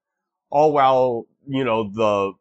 all 0.50 0.72
while 0.72 1.26
you 1.46 1.64
know 1.64 1.90
the 1.90 2.32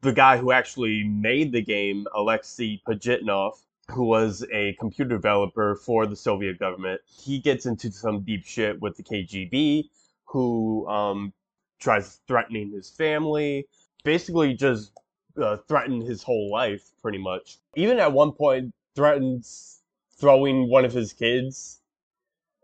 the 0.00 0.12
guy 0.12 0.36
who 0.36 0.50
actually 0.50 1.04
made 1.04 1.52
the 1.52 1.62
game, 1.62 2.06
Alexei 2.14 2.82
Pajitnov, 2.86 3.52
who 3.92 4.04
was 4.04 4.44
a 4.52 4.74
computer 4.80 5.10
developer 5.10 5.76
for 5.76 6.06
the 6.06 6.16
Soviet 6.16 6.58
government, 6.58 7.00
he 7.06 7.38
gets 7.38 7.66
into 7.66 7.92
some 7.92 8.22
deep 8.22 8.44
shit 8.44 8.80
with 8.80 8.96
the 8.96 9.02
KGB, 9.02 9.88
who 10.24 10.88
um, 10.88 11.32
tries 11.80 12.20
threatening 12.26 12.70
his 12.72 12.90
family, 12.90 13.66
basically 14.04 14.54
just 14.54 14.92
uh, 15.40 15.56
threatened 15.68 16.02
his 16.02 16.22
whole 16.22 16.50
life, 16.50 16.90
pretty 17.00 17.18
much. 17.18 17.58
Even 17.76 17.98
at 17.98 18.12
one 18.12 18.32
point, 18.32 18.72
threatens 18.94 19.80
throwing 20.16 20.68
one 20.70 20.84
of 20.84 20.92
his 20.92 21.12
kids. 21.12 21.80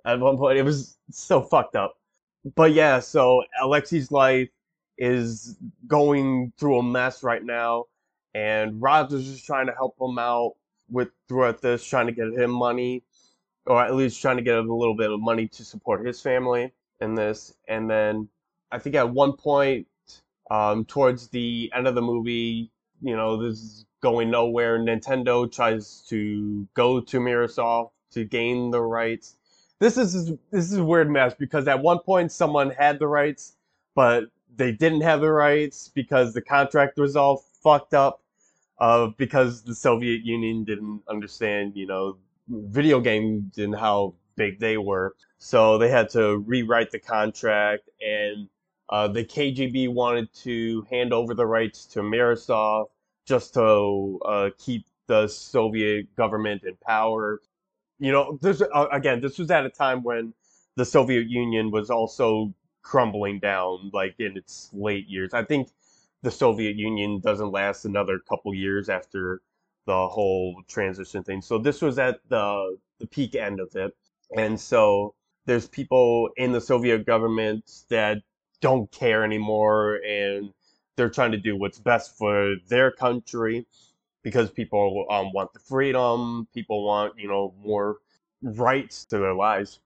At 0.05 0.21
one 0.21 0.39
point, 0.39 0.59
it 0.59 0.63
was 0.63 0.97
so 1.11 1.43
fucked 1.43 1.77
up. 1.77 1.97
But 2.55 2.73
yeah, 2.73 3.01
so 3.01 3.43
Alexei's 3.61 4.11
life 4.11 4.49
is 4.97 5.57
going 5.87 6.53
through 6.59 6.79
a 6.79 6.83
mess 6.83 7.23
right 7.23 7.45
now, 7.45 7.85
and 8.35 8.81
Rogers 8.81 9.29
is 9.29 9.43
trying 9.43 9.67
to 9.67 9.73
help 9.73 9.97
him 10.01 10.19
out 10.19 10.55
with 10.91 11.09
throughout 11.29 11.61
this, 11.61 11.85
trying 11.85 12.07
to 12.07 12.13
get 12.13 12.29
him 12.33 12.51
money, 12.51 13.03
or 13.67 13.83
at 13.83 13.95
least 13.95 14.21
trying 14.21 14.37
to 14.37 14.43
get 14.43 14.57
a 14.57 14.61
little 14.61 14.97
bit 14.97 15.11
of 15.11 15.21
money 15.21 15.49
to 15.49 15.65
support 15.65 16.07
his 16.07 16.21
family 16.21 16.73
in 17.01 17.15
this. 17.15 17.55
And 17.69 17.91
then 17.91 18.29
I 18.73 18.79
think 18.79 18.97
at 18.97 19.11
one 19.11 19.33
point, 19.35 19.87
um, 20.51 20.85
towards 20.85 21.29
the 21.29 21.71
end 21.75 21.87
of 21.87 21.95
the 21.95 22.03
movie, 22.03 22.71
you 23.03 23.17
know, 23.17 23.37
this 23.37 23.59
is 23.59 23.87
going 24.01 24.31
nowhere. 24.31 24.79
Nintendo 24.79 25.51
tries 25.51 26.05
to 26.09 26.67
go 26.75 27.01
to 27.01 27.21
Mirrorsoft 27.21 27.91
to 28.13 28.25
gain 28.25 28.71
the 28.71 28.81
rights. 28.81 29.37
This 29.81 29.97
is 29.97 30.33
this 30.51 30.73
is 30.73 30.79
a 30.79 30.85
weird 30.85 31.11
mess 31.11 31.35
because 31.35 31.69
at 31.69 31.81
one 31.81 32.01
point 32.01 32.33
someone 32.33 32.71
had 32.71 32.99
the 32.99 33.07
rights, 33.07 33.55
but 33.95 34.25
they 34.57 34.73
didn't 34.73 35.03
have 35.03 35.21
the 35.21 35.31
rights 35.31 35.89
because 35.95 36.35
the 36.35 36.43
contract 36.43 36.99
was 36.99 37.15
all 37.15 37.45
fucked 37.63 37.95
up. 37.95 38.21
Uh, 38.81 39.09
because 39.17 39.63
the 39.63 39.75
Soviet 39.75 40.25
Union 40.25 40.65
didn't 40.65 41.03
understand, 41.09 41.73
you 41.77 41.87
know, 41.87 42.17
video 42.49 43.01
games 43.01 43.59
and 43.59 43.75
how 43.75 44.15
big 44.37 44.61
they 44.61 44.79
were. 44.79 45.15
So 45.39 45.79
they 45.79 45.89
had 45.91 46.09
to 46.11 46.39
rewrite 46.39 46.91
the 46.93 47.01
contract, 47.01 47.89
and 48.01 48.49
uh, 48.89 49.09
the 49.09 49.25
KGB 49.25 49.89
wanted 49.89 50.33
to 50.45 50.87
hand 50.91 51.13
over 51.13 51.35
the 51.35 51.47
rights 51.47 51.87
to 51.87 52.01
Mirrorsoft 52.01 52.89
just 53.27 53.55
to 53.55 54.21
uh, 54.25 54.51
keep 54.59 54.87
the 55.09 55.27
Soviet 55.29 56.15
government 56.17 56.63
in 56.65 56.77
power. 56.87 57.41
You 57.99 58.13
know, 58.13 58.39
this 58.43 58.63
uh, 58.63 58.87
again, 58.93 59.21
this 59.21 59.39
was 59.39 59.51
at 59.51 59.67
a 59.67 59.71
time 59.71 60.03
when 60.03 60.35
the 60.77 60.85
Soviet 60.85 61.29
Union 61.29 61.71
was 61.71 61.91
also 61.91 62.55
crumbling 62.83 63.41
down, 63.41 63.91
like 63.93 64.15
in 64.19 64.37
its 64.37 64.71
late 64.73 65.09
years. 65.09 65.35
I 65.35 65.45
think 65.45 65.69
the 66.23 66.31
Soviet 66.31 66.77
Union 66.77 67.21
doesn't 67.21 67.53
last 67.53 67.85
another 67.85 68.19
couple 68.29 68.55
years 68.55 68.89
after 68.89 69.41
the 69.87 70.09
whole 70.09 70.63
transition 70.69 71.23
thing. 71.23 71.41
So 71.41 71.59
this 71.59 71.81
was 71.81 71.99
at 71.99 72.21
the 72.29 72.79
the 72.99 73.07
peak 73.07 73.35
end 73.35 73.61
of 73.61 73.75
it. 73.77 73.97
And 74.37 74.59
so 74.61 75.15
there's 75.47 75.69
people 75.69 76.31
in 76.37 76.53
the 76.53 76.61
Soviet 76.61 77.07
government 77.07 77.85
that 77.89 78.19
don't 78.61 78.91
care 78.91 79.25
anymore 79.25 80.01
and 80.07 80.53
they're 80.97 81.09
trying 81.09 81.31
to 81.33 81.39
do 81.39 81.57
what's 81.57 81.79
best 81.79 82.19
for 82.19 82.57
their 82.69 82.91
country 82.91 83.67
because 84.23 84.51
people 84.51 85.07
um, 85.11 85.33
want 85.33 85.53
the 85.53 85.61
freedom, 85.61 86.49
people 86.53 86.85
want, 86.85 87.15
you 87.17 87.29
know, 87.29 87.55
more 87.65 87.99
rights 88.43 89.05
to 89.07 89.19
their 89.19 89.35
lives. 89.35 89.79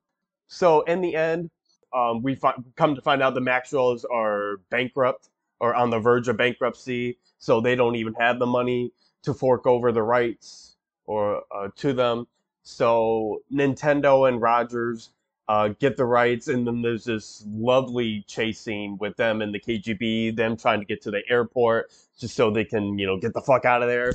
So 0.49 0.83
in 0.83 1.03
the 1.03 1.15
end, 1.15 1.51
um, 1.93 2.23
we 2.23 2.35
fi- 2.35 2.57
come 2.77 2.95
to 2.95 3.03
find 3.03 3.23
out 3.23 3.35
the 3.35 3.41
Maxwells 3.41 4.07
are 4.11 4.57
bankrupt 4.71 5.29
or 5.63 5.77
on 5.77 5.91
the 5.91 6.01
verge 6.01 6.27
of 6.27 6.37
bankruptcy, 6.37 7.17
so 7.39 7.61
they 7.61 7.77
don't 7.77 7.95
even 7.95 8.13
have 8.15 8.41
the 8.41 8.47
money 8.47 8.93
to 9.23 9.33
fork 9.33 9.65
over 9.65 9.93
the 9.93 10.03
rights 10.03 10.75
or 11.07 11.45
uh, 11.55 11.69
to 11.77 11.93
them. 11.93 12.27
So 12.65 13.43
Nintendo 13.51 14.29
and 14.29 14.43
Rogers 14.43 15.11
uh, 15.49 15.69
get 15.69 15.97
the 15.97 16.05
rights, 16.05 16.49
and 16.49 16.67
then 16.67 16.83
there's 16.83 17.05
this 17.05 17.45
lovely 17.49 18.25
chase 18.27 18.59
scene 18.59 18.99
with 18.99 19.17
them 19.17 19.41
and 19.41 19.55
the 19.55 19.61
KGB, 19.61 20.35
them 20.35 20.57
trying 20.57 20.81
to 20.81 20.85
get 20.85 21.01
to 21.03 21.13
the 21.13 21.23
airport 21.31 21.93
just 22.19 22.35
so 22.35 22.51
they 22.51 22.65
can, 22.65 22.99
you 22.99 23.07
know, 23.07 23.17
get 23.17 23.33
the 23.33 23.41
fuck 23.41 23.65
out 23.65 23.83
of 23.83 23.89
there. 23.89 24.15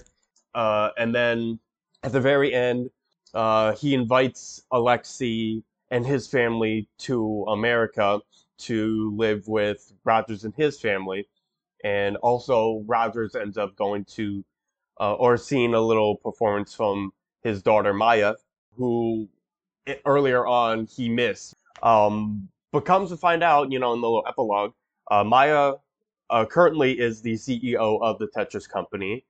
Uh, 0.53 0.89
and 0.97 1.15
then 1.15 1.59
at 2.03 2.11
the 2.11 2.21
very 2.21 2.53
end, 2.53 2.89
uh, 3.33 3.73
he 3.73 3.93
invites 3.93 4.63
Alexei 4.71 5.63
and 5.91 6.05
his 6.05 6.27
family 6.27 6.89
to 6.97 7.45
America 7.47 8.19
to 8.57 9.15
live 9.15 9.47
with 9.47 9.93
Rogers 10.03 10.43
and 10.43 10.53
his 10.55 10.77
family 10.79 11.25
and 11.83 12.17
also 12.17 12.83
Rogers 12.85 13.35
ends 13.35 13.57
up 13.57 13.75
going 13.75 14.05
to 14.15 14.43
uh, 14.99 15.13
or 15.13 15.37
seeing 15.37 15.73
a 15.73 15.81
little 15.81 16.15
performance 16.17 16.73
from 16.73 17.11
his 17.43 17.61
daughter 17.61 17.93
Maya, 17.93 18.33
who 18.75 19.29
earlier 20.05 20.45
on 20.45 20.85
he 20.85 21.09
missed. 21.09 21.55
Um, 21.83 22.49
but 22.71 22.81
comes 22.81 23.09
to 23.11 23.17
find 23.17 23.43
out, 23.43 23.71
you 23.71 23.79
know, 23.79 23.93
in 23.93 24.01
the 24.01 24.07
little 24.07 24.25
epilogue, 24.27 24.73
uh, 25.09 25.23
Maya 25.23 25.73
uh, 26.29 26.45
currently 26.45 26.99
is 26.99 27.21
the 27.21 27.33
CEO 27.33 28.01
of 28.01 28.19
the 28.19 28.27
Tetris 28.27 28.67
company, 28.67 29.25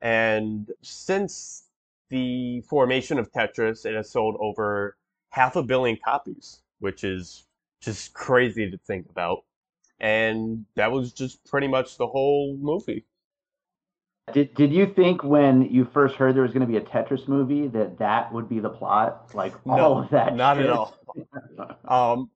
and 0.00 0.70
since 0.82 1.64
the 2.08 2.62
formation 2.62 3.18
of 3.18 3.30
Tetris, 3.32 3.84
it 3.84 3.94
has 3.94 4.10
sold 4.10 4.36
over 4.40 4.96
half 5.30 5.56
a 5.56 5.62
billion 5.62 5.98
copies, 6.02 6.62
which 6.78 7.04
is 7.04 7.44
just 7.82 8.14
crazy 8.14 8.70
to 8.70 8.78
think 8.78 9.06
about 9.10 9.44
and 10.00 10.64
that 10.76 10.92
was 10.92 11.12
just 11.12 11.44
pretty 11.44 11.68
much 11.68 11.96
the 11.96 12.06
whole 12.06 12.56
movie. 12.60 13.04
Did 14.32 14.54
Did 14.54 14.72
you 14.72 14.86
think 14.86 15.24
when 15.24 15.62
you 15.62 15.88
first 15.92 16.16
heard 16.16 16.34
there 16.34 16.42
was 16.42 16.52
going 16.52 16.66
to 16.66 16.66
be 16.66 16.76
a 16.76 16.80
Tetris 16.80 17.26
movie 17.28 17.66
that 17.68 17.98
that 17.98 18.32
would 18.32 18.48
be 18.48 18.60
the 18.60 18.68
plot? 18.68 19.34
Like 19.34 19.54
all 19.66 19.76
no, 19.76 19.98
of 19.98 20.10
that? 20.10 20.36
Not 20.36 20.56
shit? 20.56 20.66
at 20.66 20.72
all. 20.72 20.94
um, 22.12 22.30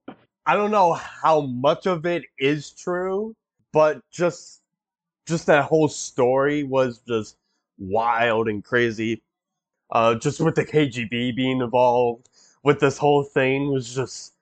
I 0.45 0.55
don't 0.55 0.71
know 0.71 0.93
how 0.93 1.41
much 1.41 1.85
of 1.85 2.05
it 2.05 2.23
is 2.37 2.71
true, 2.71 3.35
but 3.71 4.01
just 4.11 4.61
just 5.27 5.45
that 5.45 5.65
whole 5.65 5.87
story 5.87 6.63
was 6.63 6.99
just 7.07 7.37
wild 7.77 8.47
and 8.47 8.63
crazy. 8.63 9.21
Uh, 9.91 10.15
just 10.15 10.39
with 10.39 10.55
the 10.55 10.65
KGB 10.65 11.35
being 11.35 11.61
involved 11.61 12.27
with 12.63 12.79
this 12.79 12.97
whole 12.97 13.23
thing 13.23 13.71
was 13.71 13.93
just 13.93 14.33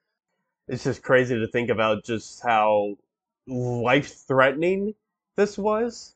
it's 0.68 0.84
just 0.86 1.04
crazy 1.04 1.38
to 1.38 1.48
think 1.48 1.70
about 1.70 2.06
just 2.06 2.42
how 2.42 2.96
life 3.48 4.14
threatening 4.28 4.94
this 5.36 5.58
was. 5.58 6.16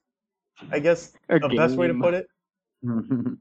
I 0.72 0.80
guess 0.80 1.14
a 1.30 1.40
the 1.40 1.48
game. 1.50 1.58
best 1.58 1.76
way 1.76 1.88
to 1.88 1.94
put 1.94 2.14
it. 2.14 2.28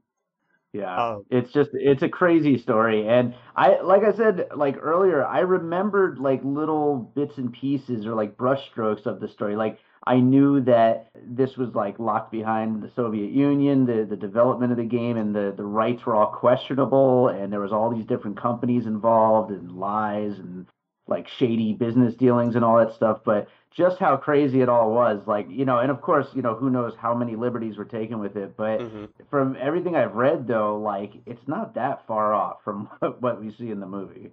yeah, 0.73 1.13
um, 1.13 1.25
it's 1.29 1.51
just 1.51 1.71
it's 1.73 2.03
a 2.03 2.09
crazy 2.09 2.57
story, 2.57 3.07
and 3.07 3.33
I 3.55 3.81
like 3.81 4.03
I 4.03 4.11
said 4.11 4.47
like 4.55 4.77
earlier, 4.81 5.25
I 5.25 5.39
remembered 5.39 6.19
like 6.19 6.41
little 6.43 6.97
bits 6.97 7.37
and 7.37 7.53
pieces 7.53 8.05
or 8.05 8.15
like 8.15 8.37
brushstrokes 8.37 9.05
of 9.05 9.19
the 9.19 9.27
story. 9.27 9.55
Like 9.55 9.79
I 10.05 10.19
knew 10.19 10.61
that 10.61 11.09
this 11.23 11.57
was 11.57 11.73
like 11.73 11.99
locked 11.99 12.31
behind 12.31 12.83
the 12.83 12.91
Soviet 12.95 13.31
Union, 13.31 13.85
the 13.85 14.05
the 14.05 14.17
development 14.17 14.71
of 14.71 14.77
the 14.77 14.83
game, 14.83 15.17
and 15.17 15.33
the 15.33 15.53
the 15.55 15.63
rights 15.63 16.05
were 16.05 16.15
all 16.15 16.27
questionable, 16.27 17.29
and 17.29 17.53
there 17.53 17.61
was 17.61 17.71
all 17.71 17.89
these 17.89 18.05
different 18.05 18.37
companies 18.37 18.85
involved 18.85 19.51
and 19.51 19.71
lies 19.77 20.39
and 20.39 20.67
like 21.07 21.27
shady 21.27 21.73
business 21.73 22.15
dealings 22.15 22.55
and 22.55 22.65
all 22.65 22.77
that 22.77 22.93
stuff. 22.93 23.21
But 23.23 23.47
just 23.75 23.99
how 23.99 24.15
crazy 24.15 24.61
it 24.61 24.69
all 24.69 24.91
was. 24.91 25.21
Like, 25.27 25.47
you 25.49 25.65
know, 25.65 25.79
and 25.79 25.91
of 25.91 26.01
course, 26.01 26.27
you 26.33 26.41
know, 26.41 26.55
who 26.55 26.69
knows 26.69 26.93
how 26.97 27.13
many 27.13 27.35
liberties 27.35 27.77
were 27.77 27.85
taken 27.85 28.19
with 28.19 28.37
it. 28.37 28.55
But 28.55 28.79
mm-hmm. 28.79 29.05
from 29.29 29.57
everything 29.59 29.95
I've 29.95 30.15
read, 30.15 30.47
though, 30.47 30.77
like, 30.79 31.13
it's 31.25 31.47
not 31.47 31.75
that 31.75 32.07
far 32.07 32.33
off 32.33 32.63
from 32.63 32.89
what 33.19 33.43
we 33.43 33.51
see 33.51 33.71
in 33.71 33.79
the 33.81 33.85
movie. 33.85 34.31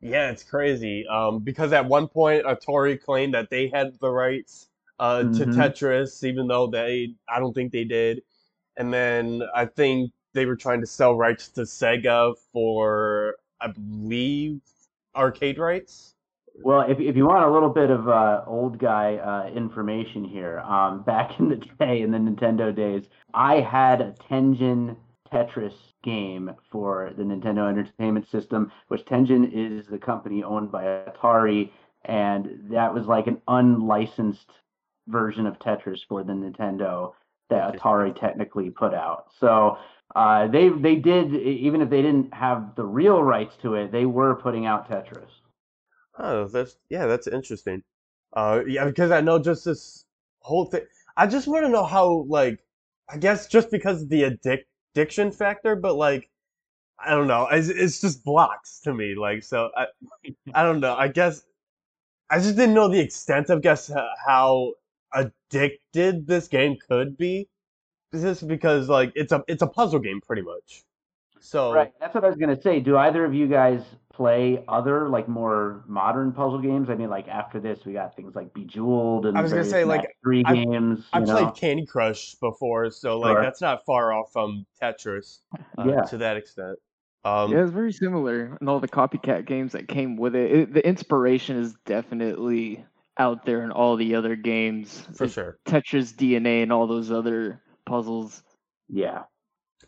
Yeah, 0.00 0.30
it's 0.30 0.42
crazy. 0.42 1.06
Um, 1.06 1.38
because 1.38 1.72
at 1.72 1.86
one 1.86 2.08
point, 2.08 2.44
Atari 2.44 3.00
claimed 3.00 3.34
that 3.34 3.50
they 3.50 3.68
had 3.68 3.98
the 4.00 4.10
rights 4.10 4.68
uh, 4.98 5.20
mm-hmm. 5.20 5.38
to 5.38 5.46
Tetris, 5.46 6.24
even 6.24 6.48
though 6.48 6.66
they, 6.66 7.14
I 7.28 7.38
don't 7.38 7.54
think 7.54 7.70
they 7.70 7.84
did. 7.84 8.22
And 8.76 8.92
then 8.92 9.42
I 9.54 9.66
think 9.66 10.10
they 10.32 10.44
were 10.44 10.56
trying 10.56 10.80
to 10.80 10.86
sell 10.86 11.14
rights 11.14 11.48
to 11.50 11.60
Sega 11.62 12.34
for, 12.52 13.36
I 13.60 13.68
believe, 13.68 14.60
arcade 15.14 15.58
rights. 15.58 16.14
Well, 16.54 16.82
if, 16.82 17.00
if 17.00 17.16
you 17.16 17.26
want 17.26 17.44
a 17.44 17.50
little 17.50 17.70
bit 17.70 17.90
of 17.90 18.08
uh, 18.08 18.44
old 18.46 18.78
guy 18.78 19.16
uh, 19.16 19.50
information 19.54 20.24
here, 20.24 20.60
um, 20.60 21.02
back 21.06 21.38
in 21.40 21.48
the 21.48 21.56
day, 21.56 22.02
in 22.02 22.10
the 22.10 22.18
Nintendo 22.18 22.74
days, 22.74 23.04
I 23.34 23.60
had 23.60 24.00
a 24.00 24.14
Tengen 24.30 24.96
Tetris 25.32 25.74
game 26.02 26.50
for 26.70 27.12
the 27.16 27.22
Nintendo 27.22 27.68
Entertainment 27.68 28.28
System, 28.28 28.70
which 28.88 29.04
Tengen 29.04 29.50
is 29.52 29.86
the 29.86 29.98
company 29.98 30.42
owned 30.42 30.70
by 30.70 30.84
Atari, 30.84 31.70
and 32.04 32.60
that 32.70 32.92
was 32.92 33.06
like 33.06 33.26
an 33.26 33.40
unlicensed 33.48 34.50
version 35.08 35.46
of 35.46 35.58
Tetris 35.58 36.00
for 36.06 36.22
the 36.22 36.32
Nintendo 36.32 37.12
that 37.48 37.74
Atari 37.74 38.18
technically 38.18 38.70
put 38.70 38.94
out. 38.94 39.26
So 39.38 39.78
uh, 40.14 40.46
they 40.48 40.68
they 40.68 40.96
did 40.96 41.34
even 41.34 41.80
if 41.80 41.90
they 41.90 42.02
didn't 42.02 42.32
have 42.34 42.74
the 42.76 42.84
real 42.84 43.22
rights 43.22 43.56
to 43.62 43.74
it, 43.74 43.92
they 43.92 44.06
were 44.06 44.34
putting 44.34 44.66
out 44.66 44.88
Tetris. 44.90 45.41
Oh, 46.22 46.46
that's 46.46 46.76
yeah, 46.88 47.06
that's 47.06 47.26
interesting. 47.26 47.82
Uh, 48.32 48.62
yeah, 48.66 48.84
because 48.86 49.10
I 49.10 49.20
know 49.20 49.38
just 49.40 49.64
this 49.64 50.06
whole 50.40 50.66
thing. 50.66 50.82
I 51.16 51.26
just 51.26 51.48
want 51.48 51.66
to 51.66 51.68
know 51.68 51.84
how, 51.84 52.24
like, 52.28 52.60
I 53.10 53.18
guess 53.18 53.48
just 53.48 53.70
because 53.70 54.02
of 54.02 54.08
the 54.08 54.22
addic 54.22 54.60
addiction 54.94 55.32
factor, 55.32 55.76
but 55.76 55.96
like, 55.96 56.30
I 56.98 57.10
don't 57.10 57.26
know. 57.26 57.48
It's, 57.50 57.68
it's 57.68 58.00
just 58.00 58.24
blocks 58.24 58.80
to 58.84 58.94
me. 58.94 59.14
Like, 59.16 59.42
so 59.42 59.70
I, 59.76 59.86
I 60.54 60.62
don't 60.62 60.80
know. 60.80 60.94
I 60.96 61.08
guess 61.08 61.42
I 62.30 62.38
just 62.38 62.56
didn't 62.56 62.74
know 62.74 62.88
the 62.88 63.00
extent 63.00 63.50
of 63.50 63.60
guess 63.60 63.90
how 64.26 64.74
addicted 65.12 66.26
this 66.26 66.48
game 66.48 66.76
could 66.88 67.18
be. 67.18 67.48
Just 68.14 68.46
because 68.46 68.88
like 68.88 69.12
it's 69.14 69.32
a 69.32 69.42
it's 69.48 69.62
a 69.62 69.66
puzzle 69.66 69.98
game 69.98 70.20
pretty 70.20 70.42
much. 70.42 70.84
So 71.40 71.72
right, 71.72 71.92
that's 72.00 72.14
what 72.14 72.24
I 72.24 72.28
was 72.28 72.36
gonna 72.36 72.60
say. 72.60 72.78
Do 72.80 72.96
either 72.96 73.24
of 73.24 73.34
you 73.34 73.48
guys 73.48 73.82
play 74.22 74.64
other 74.68 75.08
like 75.08 75.28
more 75.28 75.82
modern 75.86 76.32
puzzle 76.32 76.60
games? 76.60 76.88
I 76.88 76.94
mean, 76.94 77.10
like 77.10 77.26
after 77.28 77.58
this, 77.58 77.80
we 77.84 77.92
got 77.92 78.14
things 78.14 78.34
like 78.36 78.54
Bejeweled 78.54 79.26
and 79.26 79.36
I 79.36 79.42
was 79.42 79.52
gonna 79.52 79.64
say 79.64 79.84
like 79.84 80.16
three 80.22 80.44
games. 80.44 81.04
I 81.12 81.20
played 81.20 81.54
Candy 81.56 81.86
Crush 81.86 82.34
before, 82.36 82.90
so 82.90 83.18
like 83.18 83.34
sure. 83.34 83.42
that's 83.42 83.60
not 83.60 83.84
far 83.84 84.12
off 84.12 84.32
from 84.32 84.64
Tetris. 84.80 85.40
Uh, 85.78 85.84
yeah. 85.86 86.02
to 86.02 86.18
that 86.18 86.36
extent. 86.36 86.78
Um, 87.24 87.52
yeah, 87.52 87.62
it's 87.62 87.72
very 87.72 87.92
similar, 87.92 88.56
and 88.60 88.68
all 88.68 88.80
the 88.80 88.88
copycat 88.88 89.46
games 89.46 89.72
that 89.72 89.88
came 89.88 90.16
with 90.16 90.34
it. 90.34 90.50
it. 90.52 90.74
The 90.74 90.86
inspiration 90.86 91.56
is 91.56 91.74
definitely 91.86 92.84
out 93.18 93.44
there 93.44 93.62
in 93.62 93.70
all 93.70 93.96
the 93.96 94.14
other 94.14 94.36
games. 94.36 95.06
For 95.14 95.28
sure. 95.28 95.58
Tetris 95.64 96.12
DNA 96.12 96.62
and 96.62 96.72
all 96.72 96.86
those 96.86 97.10
other 97.10 97.60
puzzles. 97.86 98.42
Yeah. 98.88 99.22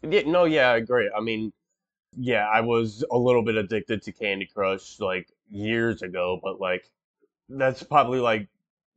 Yeah, 0.02 0.22
no, 0.26 0.44
yeah, 0.44 0.70
I 0.70 0.76
agree. 0.76 1.10
I 1.16 1.20
mean, 1.20 1.52
yeah, 2.16 2.48
I 2.52 2.60
was 2.60 3.04
a 3.10 3.18
little 3.18 3.42
bit 3.42 3.56
addicted 3.56 4.02
to 4.02 4.12
Candy 4.12 4.46
Crush 4.46 5.00
like 5.00 5.28
years 5.50 6.02
ago, 6.02 6.40
but 6.42 6.60
like 6.60 6.90
that's 7.48 7.82
probably 7.82 8.20
like 8.20 8.48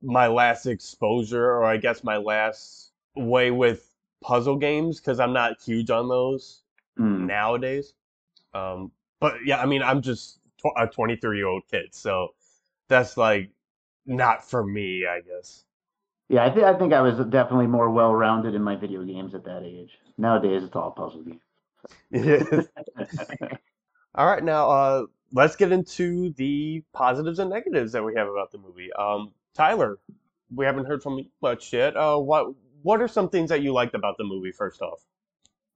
my 0.01 0.27
last 0.27 0.65
exposure, 0.65 1.45
or 1.45 1.65
I 1.65 1.77
guess 1.77 2.03
my 2.03 2.17
last 2.17 2.91
way 3.15 3.51
with 3.51 3.93
puzzle 4.21 4.57
games 4.57 5.00
because 5.00 5.19
I'm 5.19 5.33
not 5.33 5.62
huge 5.62 5.89
on 5.89 6.07
those 6.07 6.62
mm. 7.00 7.25
nowadays. 7.25 7.93
Um, 8.53 8.91
but 9.19 9.33
yeah, 9.45 9.62
I 9.62 9.65
mean, 9.65 9.81
I'm 9.81 10.01
just 10.01 10.39
a 10.77 10.88
23 10.88 11.38
year 11.38 11.47
old 11.47 11.63
kid, 11.69 11.93
so 11.93 12.29
that's 12.88 13.17
like 13.17 13.50
not 14.05 14.47
for 14.47 14.63
me, 14.63 15.05
I 15.05 15.21
guess. 15.21 15.63
Yeah, 16.29 16.45
I 16.45 16.50
think 16.50 16.65
I 16.65 16.74
think 16.77 16.93
I 16.93 17.01
was 17.01 17.17
definitely 17.27 17.67
more 17.67 17.89
well 17.89 18.13
rounded 18.13 18.53
in 18.53 18.62
my 18.62 18.75
video 18.75 19.03
games 19.03 19.33
at 19.33 19.45
that 19.45 19.63
age. 19.63 19.97
Nowadays, 20.17 20.63
it's 20.63 20.75
all 20.75 20.91
puzzle 20.91 21.24
games. 21.24 21.41
all 24.15 24.25
right, 24.25 24.44
now 24.44 24.70
uh, 24.70 25.06
let's 25.34 25.56
get 25.56 25.72
into 25.72 26.34
the 26.34 26.84
positives 26.94 27.39
and 27.39 27.50
negatives 27.50 27.91
that 27.94 28.03
we 28.03 28.15
have 28.15 28.27
about 28.27 28.51
the 28.51 28.58
movie. 28.58 28.91
Um, 28.94 29.34
Tyler, 29.56 30.00
we 30.53 30.65
haven't 30.65 30.86
heard 30.86 31.03
from 31.03 31.20
you 31.20 31.25
much 31.41 31.74
yet. 31.74 31.96
Uh, 31.96 32.17
what 32.17 32.53
what 32.84 33.01
are 33.01 33.08
some 33.08 33.29
things 33.29 33.50
that 33.50 33.62
you 33.62 33.74
liked 33.74 33.96
about 33.96 34.17
the 34.17 34.24
movie? 34.24 34.51
First 34.51 34.82
off. 34.82 35.00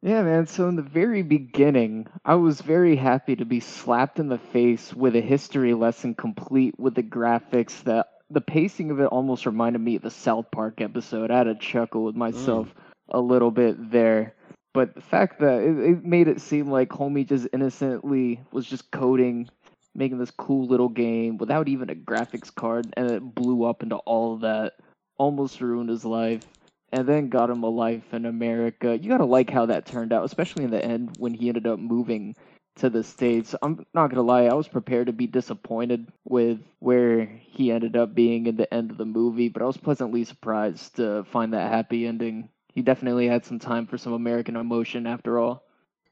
Yeah, 0.03 0.23
man. 0.23 0.47
So 0.47 0.67
in 0.67 0.75
the 0.75 0.81
very 0.81 1.21
beginning, 1.21 2.07
I 2.25 2.35
was 2.35 2.59
very 2.61 2.95
happy 2.95 3.35
to 3.35 3.45
be 3.45 3.59
slapped 3.59 4.19
in 4.19 4.29
the 4.29 4.39
face 4.39 4.93
with 4.93 5.15
a 5.15 5.21
history 5.21 5.75
lesson 5.75 6.15
complete 6.15 6.79
with 6.79 6.95
the 6.95 7.03
graphics 7.03 7.83
that 7.83 8.07
the 8.31 8.41
pacing 8.41 8.89
of 8.89 8.99
it 8.99 9.05
almost 9.05 9.45
reminded 9.45 9.79
me 9.79 9.97
of 9.97 10.01
the 10.01 10.09
South 10.09 10.49
Park 10.51 10.81
episode. 10.81 11.29
I 11.29 11.37
had 11.37 11.47
a 11.47 11.55
chuckle 11.55 12.03
with 12.05 12.15
myself 12.15 12.67
mm. 12.67 12.73
a 13.09 13.19
little 13.19 13.51
bit 13.51 13.91
there. 13.91 14.33
But 14.73 14.95
the 14.95 15.01
fact 15.01 15.39
that 15.39 15.61
it, 15.61 15.77
it 15.79 16.05
made 16.05 16.27
it 16.27 16.41
seem 16.41 16.69
like 16.71 16.89
Homie 16.89 17.27
just 17.27 17.47
innocently 17.53 18.41
was 18.51 18.65
just 18.65 18.91
coding, 18.91 19.49
making 19.95 20.17
this 20.17 20.31
cool 20.31 20.67
little 20.67 20.89
game 20.89 21.37
without 21.37 21.67
even 21.67 21.89
a 21.89 21.95
graphics 21.95 22.53
card, 22.53 22.93
and 22.95 23.09
it 23.11 23.35
blew 23.35 23.63
up 23.65 23.83
into 23.83 23.97
all 23.97 24.33
of 24.35 24.41
that, 24.41 24.73
almost 25.17 25.61
ruined 25.61 25.89
his 25.89 26.05
life 26.05 26.43
and 26.91 27.07
then 27.07 27.29
got 27.29 27.49
him 27.49 27.63
a 27.63 27.69
life 27.69 28.13
in 28.13 28.25
America. 28.25 28.97
You 28.97 29.09
gotta 29.09 29.25
like 29.25 29.49
how 29.49 29.65
that 29.67 29.85
turned 29.85 30.13
out, 30.13 30.25
especially 30.25 30.63
in 30.65 30.71
the 30.71 30.83
end 30.83 31.11
when 31.17 31.33
he 31.33 31.47
ended 31.47 31.67
up 31.67 31.79
moving 31.79 32.35
to 32.77 32.89
the 32.89 33.03
states. 33.03 33.55
I'm 33.61 33.85
not 33.93 34.09
gonna 34.09 34.23
lie, 34.23 34.45
I 34.45 34.53
was 34.53 34.67
prepared 34.67 35.07
to 35.07 35.13
be 35.13 35.27
disappointed 35.27 36.07
with 36.25 36.59
where 36.79 37.25
he 37.25 37.71
ended 37.71 37.95
up 37.95 38.13
being 38.13 38.47
in 38.47 38.57
the 38.57 38.71
end 38.73 38.91
of 38.91 38.97
the 38.97 39.05
movie, 39.05 39.49
but 39.49 39.61
I 39.61 39.65
was 39.65 39.77
pleasantly 39.77 40.23
surprised 40.25 40.95
to 40.97 41.23
find 41.25 41.53
that 41.53 41.71
happy 41.71 42.05
ending. 42.07 42.49
He 42.71 42.81
definitely 42.81 43.27
had 43.27 43.45
some 43.45 43.59
time 43.59 43.85
for 43.87 43.97
some 43.97 44.13
American 44.13 44.55
emotion 44.57 45.07
after 45.07 45.39
all. 45.39 45.63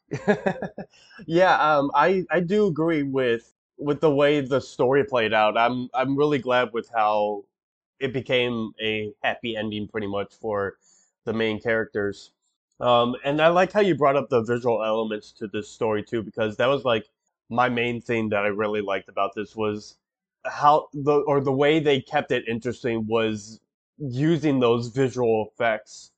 yeah, 1.27 1.77
um, 1.77 1.91
I 1.93 2.25
I 2.31 2.39
do 2.39 2.67
agree 2.67 3.03
with 3.03 3.53
with 3.77 4.01
the 4.01 4.13
way 4.13 4.41
the 4.41 4.59
story 4.59 5.03
played 5.03 5.33
out. 5.33 5.57
I'm 5.57 5.89
I'm 5.93 6.17
really 6.17 6.39
glad 6.39 6.73
with 6.73 6.89
how 6.93 7.43
it 7.99 8.13
became 8.13 8.71
a 8.81 9.13
happy 9.23 9.55
ending 9.55 9.87
pretty 9.87 10.07
much 10.07 10.33
for 10.35 10.77
the 11.25 11.33
main 11.33 11.59
characters. 11.61 12.31
Um, 12.79 13.15
and 13.25 13.41
I 13.41 13.49
like 13.49 13.71
how 13.73 13.81
you 13.81 13.95
brought 13.95 14.15
up 14.15 14.29
the 14.29 14.41
visual 14.41 14.83
elements 14.83 15.31
to 15.33 15.47
this 15.47 15.69
story 15.69 16.03
too, 16.03 16.23
because 16.23 16.57
that 16.57 16.67
was 16.67 16.85
like 16.85 17.09
my 17.49 17.69
main 17.69 18.01
thing 18.01 18.29
that 18.29 18.43
I 18.45 18.47
really 18.49 18.81
liked 18.81 19.09
about 19.09 19.31
this 19.35 19.55
was 19.55 19.97
how 20.45 20.87
the 20.93 21.13
or 21.27 21.41
the 21.41 21.51
way 21.51 21.79
they 21.79 22.01
kept 22.01 22.31
it 22.31 22.47
interesting 22.47 23.05
was 23.07 23.59
using 23.99 24.59
those 24.59 24.87
visual 24.89 25.49
effects. 25.53 26.11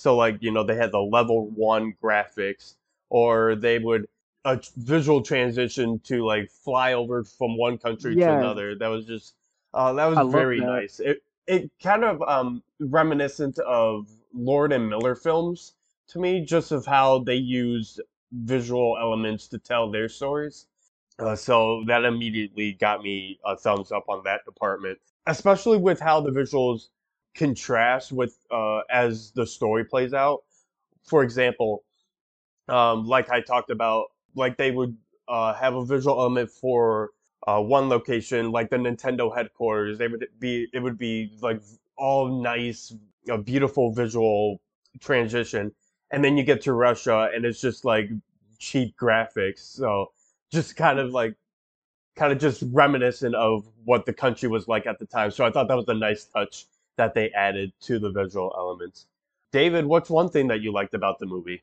So 0.00 0.16
like 0.16 0.38
you 0.40 0.50
know 0.50 0.64
they 0.64 0.76
had 0.76 0.92
the 0.92 0.98
level 0.98 1.50
one 1.50 1.92
graphics, 2.02 2.76
or 3.10 3.54
they 3.54 3.78
would 3.78 4.08
a 4.46 4.58
visual 4.78 5.20
transition 5.20 5.98
to 6.04 6.24
like 6.24 6.50
fly 6.50 6.94
over 6.94 7.22
from 7.22 7.58
one 7.58 7.76
country 7.76 8.16
yeah. 8.16 8.28
to 8.28 8.38
another. 8.38 8.74
That 8.74 8.86
was 8.86 9.04
just 9.04 9.34
uh, 9.74 9.92
that 9.92 10.06
was 10.06 10.32
very 10.32 10.60
that. 10.60 10.66
nice. 10.66 11.00
It 11.00 11.22
it 11.46 11.70
kind 11.82 12.04
of 12.04 12.22
um, 12.22 12.62
reminiscent 12.80 13.58
of 13.58 14.08
Lord 14.32 14.72
and 14.72 14.88
Miller 14.88 15.14
films 15.14 15.74
to 16.08 16.18
me, 16.18 16.46
just 16.46 16.72
of 16.72 16.86
how 16.86 17.18
they 17.18 17.34
use 17.34 18.00
visual 18.32 18.96
elements 18.98 19.48
to 19.48 19.58
tell 19.58 19.90
their 19.90 20.08
stories. 20.08 20.64
Uh, 21.18 21.36
so 21.36 21.84
that 21.86 22.06
immediately 22.06 22.72
got 22.72 23.02
me 23.02 23.38
a 23.44 23.54
thumbs 23.54 23.92
up 23.92 24.04
on 24.08 24.22
that 24.24 24.46
department, 24.46 24.98
especially 25.26 25.76
with 25.76 26.00
how 26.00 26.22
the 26.22 26.30
visuals 26.30 26.88
contrast 27.34 28.12
with 28.12 28.36
uh, 28.50 28.80
as 28.90 29.32
the 29.32 29.46
story 29.46 29.84
plays 29.84 30.12
out. 30.12 30.42
For 31.04 31.22
example, 31.22 31.84
um, 32.68 33.06
like 33.06 33.30
I 33.30 33.40
talked 33.40 33.70
about, 33.70 34.06
like 34.34 34.56
they 34.56 34.70
would 34.70 34.96
uh, 35.28 35.54
have 35.54 35.74
a 35.74 35.84
visual 35.84 36.18
element 36.20 36.50
for 36.50 37.10
uh, 37.46 37.60
one 37.60 37.88
location, 37.88 38.52
like 38.52 38.70
the 38.70 38.76
Nintendo 38.76 39.34
headquarters. 39.34 39.98
They 39.98 40.08
would 40.08 40.26
be 40.38 40.68
it 40.72 40.80
would 40.80 40.98
be 40.98 41.36
like 41.40 41.60
all 41.96 42.42
nice, 42.42 42.94
a 43.28 43.38
beautiful 43.38 43.92
visual 43.92 44.60
transition, 45.00 45.72
and 46.10 46.24
then 46.24 46.36
you 46.36 46.44
get 46.44 46.62
to 46.62 46.72
Russia, 46.72 47.30
and 47.34 47.44
it's 47.44 47.60
just 47.60 47.84
like 47.84 48.10
cheap 48.58 48.96
graphics. 48.96 49.60
So 49.60 50.12
just 50.52 50.76
kind 50.76 50.98
of 50.98 51.10
like 51.10 51.34
kind 52.16 52.32
of 52.32 52.38
just 52.38 52.62
reminiscent 52.72 53.34
of 53.34 53.66
what 53.84 54.04
the 54.04 54.12
country 54.12 54.48
was 54.48 54.68
like 54.68 54.86
at 54.86 54.98
the 54.98 55.06
time. 55.06 55.30
So 55.30 55.44
I 55.44 55.50
thought 55.50 55.68
that 55.68 55.76
was 55.76 55.88
a 55.88 55.94
nice 55.94 56.24
touch 56.24 56.66
that 56.96 57.14
they 57.14 57.30
added 57.30 57.72
to 57.82 57.98
the 57.98 58.10
visual 58.10 58.54
elements. 58.56 59.06
David, 59.52 59.86
what's 59.86 60.10
one 60.10 60.28
thing 60.28 60.48
that 60.48 60.60
you 60.60 60.72
liked 60.72 60.94
about 60.94 61.18
the 61.18 61.26
movie? 61.26 61.62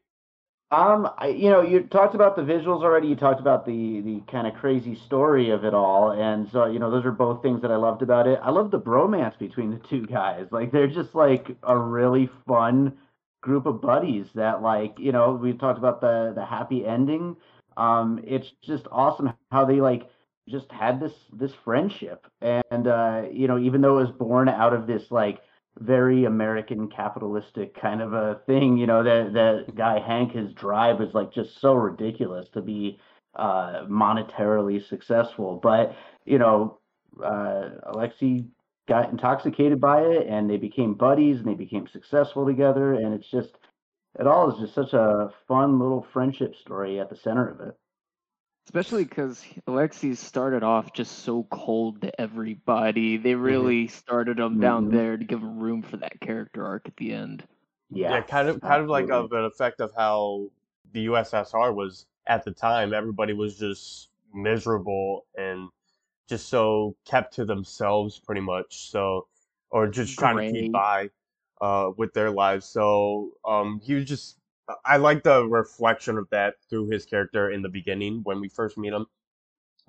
Um, 0.69 1.09
I, 1.17 1.27
you 1.27 1.49
know, 1.49 1.61
you 1.61 1.83
talked 1.83 2.13
about 2.13 2.35
the 2.35 2.41
visuals 2.41 2.83
already. 2.83 3.07
You 3.07 3.15
talked 3.15 3.39
about 3.39 3.65
the 3.65 4.01
the 4.01 4.19
kind 4.29 4.45
of 4.47 4.53
crazy 4.55 4.95
story 4.95 5.49
of 5.51 5.63
it 5.63 5.73
all, 5.73 6.11
and 6.11 6.49
so 6.51 6.65
you 6.65 6.77
know, 6.77 6.91
those 6.91 7.05
are 7.05 7.11
both 7.11 7.41
things 7.41 7.61
that 7.61 7.71
I 7.71 7.77
loved 7.77 8.01
about 8.01 8.27
it. 8.27 8.37
I 8.43 8.51
love 8.51 8.71
the 8.71 8.79
bromance 8.79 9.39
between 9.39 9.71
the 9.71 9.77
two 9.77 10.05
guys. 10.05 10.47
Like 10.51 10.73
they're 10.73 10.87
just 10.87 11.15
like 11.15 11.55
a 11.63 11.77
really 11.77 12.29
fun 12.45 12.97
group 13.41 13.65
of 13.65 13.81
buddies 13.81 14.25
that 14.35 14.61
like 14.61 14.99
you 14.99 15.13
know 15.13 15.31
we 15.31 15.53
talked 15.53 15.77
about 15.77 16.01
the 16.01 16.33
the 16.35 16.45
happy 16.45 16.85
ending. 16.85 17.37
Um, 17.77 18.19
it's 18.25 18.51
just 18.61 18.87
awesome 18.91 19.33
how 19.51 19.63
they 19.63 19.79
like 19.79 20.09
just 20.49 20.71
had 20.71 20.99
this 20.99 21.13
this 21.33 21.53
friendship, 21.63 22.27
and 22.41 22.87
uh, 22.87 23.23
you 23.31 23.47
know, 23.47 23.57
even 23.57 23.81
though 23.81 23.99
it 23.99 24.07
was 24.07 24.11
born 24.11 24.49
out 24.49 24.73
of 24.73 24.87
this 24.87 25.11
like 25.11 25.39
very 25.79 26.25
American 26.25 26.89
capitalistic 26.89 27.79
kind 27.79 28.01
of 28.01 28.13
a 28.13 28.41
thing. 28.45 28.77
You 28.77 28.87
know, 28.87 29.03
that 29.03 29.33
that 29.33 29.75
guy 29.75 29.99
Hank, 29.99 30.33
his 30.33 30.53
drive 30.53 31.01
is 31.01 31.13
like 31.13 31.31
just 31.31 31.59
so 31.59 31.73
ridiculous 31.73 32.49
to 32.49 32.61
be 32.61 32.99
uh, 33.35 33.85
monetarily 33.89 34.85
successful. 34.87 35.59
But 35.61 35.95
you 36.25 36.39
know, 36.39 36.79
uh, 37.23 37.69
Alexei 37.83 38.45
got 38.87 39.11
intoxicated 39.11 39.79
by 39.81 40.01
it, 40.01 40.27
and 40.27 40.49
they 40.49 40.57
became 40.57 40.93
buddies, 40.93 41.37
and 41.37 41.47
they 41.47 41.55
became 41.55 41.87
successful 41.87 42.45
together. 42.45 42.93
And 42.93 43.13
it's 43.13 43.29
just, 43.29 43.57
it 44.19 44.27
all 44.27 44.51
is 44.51 44.59
just 44.59 44.73
such 44.73 44.93
a 44.93 45.31
fun 45.47 45.79
little 45.79 46.07
friendship 46.13 46.55
story 46.55 46.99
at 46.99 47.09
the 47.09 47.15
center 47.15 47.49
of 47.49 47.59
it. 47.67 47.77
Especially 48.67 49.05
because 49.05 49.41
Alexei 49.65 50.13
started 50.13 50.61
off 50.61 50.91
just 50.91 51.19
so 51.19 51.47
cold 51.49 52.01
to 52.01 52.21
everybody. 52.21 53.15
They 53.15 53.31
mm-hmm. 53.31 53.41
really 53.41 53.85
mm-hmm. 53.85 53.97
started 53.97 54.39
him 54.39 54.59
down 54.59 54.87
mm-hmm. 54.87 54.97
there 54.97 55.15
to 55.15 55.23
give 55.23 55.39
him 55.39 55.57
room 55.57 55.81
for 55.81 55.95
that 55.95 56.19
character 56.19 56.65
arc 56.65 56.85
at 56.85 56.97
the 56.97 57.13
end. 57.13 57.45
Yeah, 57.89 58.09
yeah 58.09 58.21
kind 58.23 58.49
of, 58.49 58.59
kind 58.59 58.83
of 58.83 58.89
like 58.89 59.09
of 59.09 59.31
an 59.31 59.45
effect 59.45 59.79
of 59.79 59.93
how 59.95 60.49
the 60.91 61.05
USSR 61.05 61.73
was 61.73 62.07
at 62.27 62.43
the 62.43 62.51
time. 62.51 62.93
Everybody 62.93 63.31
was 63.31 63.57
just 63.57 64.09
miserable 64.33 65.25
and 65.37 65.69
just 66.27 66.49
so 66.49 66.93
kept 67.05 67.35
to 67.35 67.45
themselves 67.45 68.19
pretty 68.19 68.41
much. 68.41 68.91
So 68.91 69.27
or 69.69 69.87
just 69.87 70.19
trying 70.19 70.53
to 70.53 70.59
keep 70.59 70.73
by 70.73 71.09
uh, 71.61 71.91
with 71.95 72.13
their 72.13 72.31
lives. 72.31 72.65
So 72.65 73.31
um, 73.45 73.79
he 73.81 73.93
was 73.93 74.03
just 74.03 74.36
I 74.85 74.97
like 74.97 75.23
the 75.23 75.47
reflection 75.47 76.17
of 76.17 76.29
that 76.31 76.55
through 76.69 76.89
his 76.89 77.05
character 77.05 77.49
in 77.51 77.61
the 77.61 77.69
beginning 77.69 78.21
when 78.23 78.41
we 78.41 78.49
first 78.49 78.77
meet 78.77 78.93
him. 78.93 79.05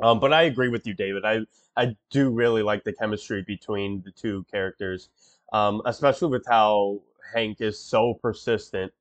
Um, 0.00 0.20
but 0.20 0.32
I 0.32 0.42
agree 0.42 0.68
with 0.68 0.86
you, 0.86 0.94
David. 0.94 1.24
I 1.24 1.40
I 1.76 1.96
do 2.10 2.30
really 2.30 2.62
like 2.62 2.84
the 2.84 2.92
chemistry 2.92 3.42
between 3.42 4.02
the 4.02 4.12
two 4.12 4.44
characters, 4.50 5.10
um, 5.52 5.82
especially 5.86 6.28
with 6.28 6.46
how 6.48 7.00
Hank 7.34 7.60
is 7.60 7.78
so 7.80 8.14
persistent 8.14 8.92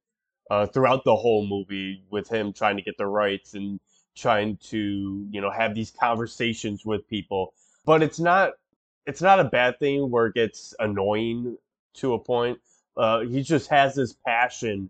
uh, 0.50 0.66
throughout 0.66 1.04
the 1.04 1.16
whole 1.16 1.46
movie 1.46 2.04
with 2.10 2.28
him 2.30 2.54
trying 2.54 2.78
to 2.78 2.82
get 2.84 2.98
the 2.98 3.06
rights 3.06 3.54
and 3.54 3.80
trying 4.16 4.58
to 4.58 5.28
you 5.30 5.42
know 5.42 5.52
have 5.52 5.76
these 5.76 5.92
conversations 5.92 6.86
with 6.86 7.08
people. 7.08 7.54
But 7.86 8.02
it's 8.02 8.20
not 8.20 8.54
it's 9.06 9.22
not 9.22 9.40
a 9.40 9.44
bad 9.46 9.80
thing 9.80 10.10
where 10.10 10.28
it 10.28 10.34
gets 10.36 10.74
annoying 10.80 11.58
to 11.96 12.14
a 12.14 12.20
point. 12.20 12.60
Uh, 12.96 13.22
he 13.22 13.44
just 13.44 13.70
has 13.70 13.96
this 13.96 14.14
passion 14.26 14.90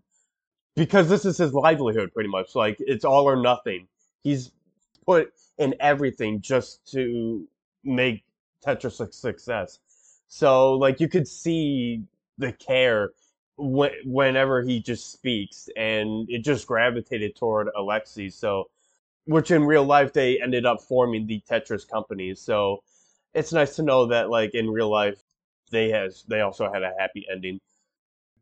because 0.78 1.08
this 1.08 1.24
is 1.24 1.36
his 1.36 1.52
livelihood 1.52 2.12
pretty 2.14 2.30
much. 2.30 2.54
Like 2.54 2.76
it's 2.78 3.04
all 3.04 3.24
or 3.24 3.36
nothing. 3.36 3.88
He's 4.22 4.52
put 5.04 5.32
in 5.58 5.74
everything 5.80 6.40
just 6.40 6.90
to 6.92 7.46
make 7.84 8.24
Tetris 8.64 9.00
a 9.00 9.12
success. 9.12 9.80
So 10.28 10.74
like 10.74 11.00
you 11.00 11.08
could 11.08 11.26
see 11.26 12.04
the 12.38 12.52
care 12.52 13.10
when, 13.56 13.90
whenever 14.04 14.62
he 14.62 14.80
just 14.80 15.12
speaks, 15.12 15.68
and 15.76 16.28
it 16.30 16.44
just 16.44 16.66
gravitated 16.66 17.34
toward 17.34 17.68
Alexei. 17.76 18.28
So, 18.28 18.70
which 19.26 19.50
in 19.50 19.64
real 19.64 19.84
life 19.84 20.12
they 20.12 20.40
ended 20.40 20.64
up 20.64 20.80
forming 20.80 21.26
the 21.26 21.42
Tetris 21.50 21.88
company. 21.88 22.34
So 22.34 22.84
it's 23.34 23.52
nice 23.52 23.74
to 23.76 23.82
know 23.82 24.06
that 24.06 24.30
like 24.30 24.54
in 24.54 24.70
real 24.70 24.90
life 24.90 25.22
they 25.70 25.90
has 25.90 26.24
they 26.28 26.40
also 26.40 26.72
had 26.72 26.82
a 26.82 26.92
happy 26.98 27.26
ending 27.30 27.60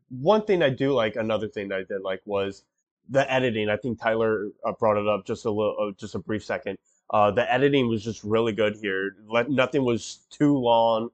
one 0.09 0.43
thing 0.43 0.63
I 0.63 0.69
do 0.69 0.93
like, 0.93 1.15
another 1.15 1.47
thing 1.47 1.69
that 1.69 1.79
I 1.79 1.83
did 1.83 2.01
like 2.01 2.21
was 2.25 2.63
the 3.09 3.31
editing. 3.31 3.69
I 3.69 3.77
think 3.77 4.01
Tyler 4.01 4.49
uh, 4.65 4.73
brought 4.73 4.97
it 4.97 5.07
up 5.07 5.25
just 5.25 5.45
a 5.45 5.49
little, 5.49 5.75
uh, 5.79 5.91
just 5.97 6.15
a 6.15 6.19
brief 6.19 6.43
second. 6.43 6.77
Uh, 7.09 7.31
the 7.31 7.51
editing 7.51 7.87
was 7.87 8.03
just 8.03 8.23
really 8.23 8.51
good 8.51 8.75
here. 8.81 9.15
Let, 9.29 9.49
nothing 9.49 9.85
was 9.85 10.19
too 10.29 10.57
long, 10.57 11.09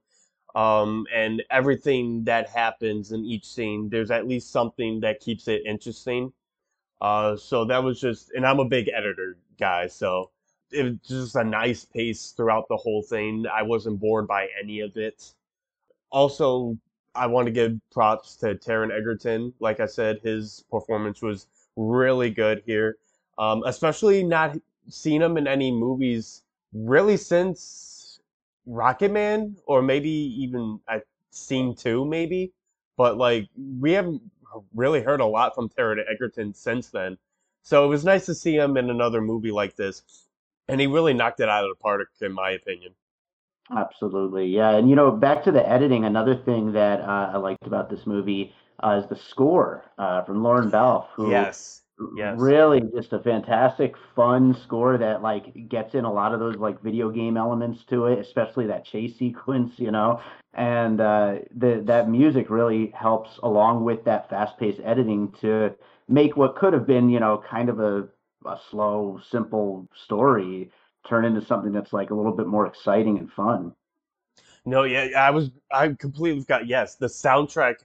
um, 0.56 1.06
and 1.13 1.43
everything 1.51 2.23
that 2.23 2.49
happens 2.49 3.12
in 3.12 3.23
each 3.25 3.45
scene, 3.45 3.89
there's 3.89 4.12
at 4.12 4.27
least 4.27 4.51
something 4.51 5.01
that 5.01 5.19
keeps 5.19 5.47
it 5.47 5.62
interesting. 5.65 6.34
Uh, 7.01 7.36
so 7.36 7.65
that 7.65 7.84
was 7.84 7.99
just, 7.99 8.32
and 8.32 8.45
I'm 8.45 8.60
a 8.60 8.65
big 8.65 8.89
editor 8.89 9.38
guy, 9.60 9.88
so 9.88 10.32
it 10.71 10.84
was 10.84 10.95
just 11.08 11.36
a 11.36 11.43
nice 11.43 11.86
pace 11.86 12.34
throughout 12.36 12.67
the 12.69 12.77
whole 12.77 13.03
thing. 13.03 13.45
I 13.53 13.62
wasn't 13.62 13.99
bored 13.99 14.27
by 14.27 14.47
any 14.60 14.79
of 14.79 14.97
it. 14.97 15.34
Also, 16.12 16.77
I 17.15 17.28
want 17.28 17.45
to 17.45 17.52
give 17.52 17.80
props 17.91 18.36
to 18.38 18.56
Taron 18.56 18.91
Egerton. 18.91 19.54
Like 19.60 19.80
I 19.80 19.86
said, 19.86 20.19
his 20.23 20.63
performance 20.71 21.21
was 21.21 21.47
really 21.76 22.30
good 22.30 22.63
here, 22.65 22.97
um, 23.38 23.63
especially 23.65 24.23
not 24.23 24.58
seen 24.89 25.21
him 25.21 25.38
in 25.38 25.47
any 25.47 25.71
movies 25.71 26.43
really 26.73 27.17
since 27.17 28.19
Rocket 28.65 29.12
Man, 29.12 29.56
or 29.65 29.82
maybe 29.82 30.10
even 30.10 30.80
I've 30.88 31.04
seen 31.30 31.76
two, 31.76 32.06
maybe. 32.06 32.52
But 32.97 33.17
like 33.17 33.47
we 33.58 33.91
haven't 33.91 34.21
really 34.73 35.02
heard 35.02 35.21
a 35.21 35.26
lot 35.26 35.56
from 35.56 35.69
Taron 35.69 36.04
Egerton 36.12 36.54
since 36.54 36.89
then. 36.89 37.17
So 37.63 37.86
it 37.86 37.88
was 37.88 38.04
nice 38.04 38.26
to 38.26 38.36
see 38.36 38.56
him 38.56 38.78
in 38.78 38.89
another 38.89 39.21
movie 39.21 39.52
like 39.52 39.76
this, 39.76 40.04
and 40.67 40.82
he 40.82 40.88
really 40.88 41.13
knocked 41.13 41.39
it 41.39 41.49
out 41.49 41.63
of 41.63 41.69
the 41.69 41.82
park, 41.82 42.10
in 42.21 42.34
my 42.34 42.52
opinion. 42.52 42.93
Absolutely, 43.71 44.47
yeah. 44.47 44.71
And 44.71 44.89
you 44.89 44.95
know, 44.95 45.12
back 45.12 45.43
to 45.43 45.52
the 45.52 45.67
editing. 45.67 46.06
Another 46.06 46.36
thing 46.36 46.73
that 46.73 47.02
uh, 47.02 47.32
I 47.34 47.38
liked 47.38 47.65
about 47.65 47.89
this 47.89 48.06
movie 48.06 48.54
uh, 48.84 49.02
is 49.02 49.10
the 49.10 49.15
score 49.15 49.86
uh, 49.97 50.23
from 50.23 50.43
Lorne 50.43 50.69
Balfe. 50.69 51.08
Who 51.15 51.32
yes. 51.32 51.82
Yes. 52.15 52.39
Really, 52.39 52.82
just 52.93 53.13
a 53.13 53.19
fantastic, 53.19 53.95
fun 54.15 54.58
score 54.63 54.97
that 54.97 55.21
like 55.21 55.69
gets 55.69 55.93
in 55.93 56.06
a 56.06 56.12
lot 56.12 56.34
of 56.34 56.39
those 56.39 56.56
like 56.58 56.82
video 56.82 57.10
game 57.10 57.38
elements 57.38 57.84
to 57.86 58.08
it, 58.08 58.19
especially 58.19 58.65
that 58.67 58.84
chase 58.84 59.15
sequence, 59.17 59.73
you 59.78 59.91
know. 59.91 60.19
And 60.56 60.99
uh, 60.99 61.36
the 61.56 61.82
that 61.86 62.10
music 62.10 62.49
really 62.49 62.91
helps 62.95 63.38
along 63.43 63.86
with 63.86 64.04
that 64.06 64.30
fast-paced 64.30 64.82
editing 64.84 65.32
to 65.41 65.76
make 66.08 66.36
what 66.36 66.56
could 66.56 66.73
have 66.73 66.88
been, 66.88 67.10
you 67.10 67.19
know, 67.19 67.43
kind 67.47 67.69
of 67.69 67.80
a 67.80 68.08
a 68.45 68.58
slow, 68.69 69.19
simple 69.30 69.88
story 69.95 70.71
turn 71.08 71.26
into 71.26 71.42
something 71.46 71.72
that's 71.72 71.94
like 71.94 72.10
a 72.10 72.16
little 72.16 72.32
bit 72.32 72.48
more 72.48 72.68
exciting 72.68 73.18
and 73.18 73.32
fun. 73.32 73.74
No, 74.66 74.84
yeah, 74.84 75.10
I 75.18 75.32
was 75.32 75.52
I 75.72 75.89
completely 75.89 76.44
got 76.44 76.68
yes. 76.68 76.96
The 76.96 77.08
soundtrack 77.08 77.76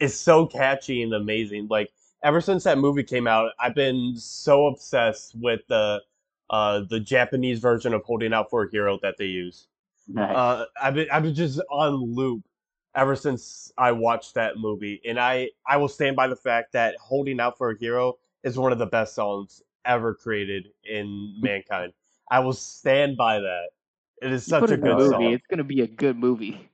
is 0.00 0.18
so 0.18 0.46
catchy 0.46 1.02
and 1.02 1.14
amazing. 1.14 1.68
Like 1.70 1.90
ever 2.22 2.40
since 2.40 2.64
that 2.64 2.78
movie 2.78 3.04
came 3.04 3.26
out, 3.26 3.52
I've 3.60 3.74
been 3.74 4.16
so 4.16 4.66
obsessed 4.66 5.34
with 5.36 5.60
the 5.68 6.02
uh 6.50 6.82
the 6.90 7.00
Japanese 7.00 7.60
version 7.60 7.94
of 7.94 8.02
Holding 8.02 8.32
Out 8.32 8.50
for 8.50 8.64
a 8.64 8.70
Hero 8.70 8.98
that 9.02 9.16
they 9.18 9.26
use. 9.26 9.68
Nice. 10.08 10.36
Uh, 10.36 10.64
I've 10.82 10.94
been 10.94 11.08
I've 11.10 11.22
been 11.22 11.34
just 11.34 11.60
on 11.70 11.94
loop 11.94 12.44
ever 12.94 13.14
since 13.14 13.72
I 13.78 13.92
watched 13.92 14.34
that 14.34 14.56
movie, 14.56 15.00
and 15.06 15.20
I 15.20 15.50
I 15.66 15.76
will 15.76 15.88
stand 15.88 16.16
by 16.16 16.26
the 16.26 16.36
fact 16.36 16.72
that 16.72 16.96
Holding 16.96 17.38
Out 17.40 17.56
for 17.56 17.70
a 17.70 17.78
Hero 17.78 18.18
is 18.42 18.58
one 18.58 18.72
of 18.72 18.78
the 18.78 18.86
best 18.86 19.14
songs 19.14 19.62
ever 19.84 20.14
created 20.14 20.70
in 20.84 21.36
mankind. 21.40 21.92
I 22.30 22.40
will 22.40 22.52
stand 22.52 23.16
by 23.16 23.40
that. 23.40 23.68
It 24.22 24.32
is 24.32 24.46
such 24.46 24.70
a 24.70 24.76
good 24.76 24.96
movie, 24.96 25.10
song. 25.10 25.24
It's 25.24 25.46
gonna 25.48 25.64
be 25.64 25.82
a 25.82 25.86
good 25.86 26.18
movie. 26.18 26.68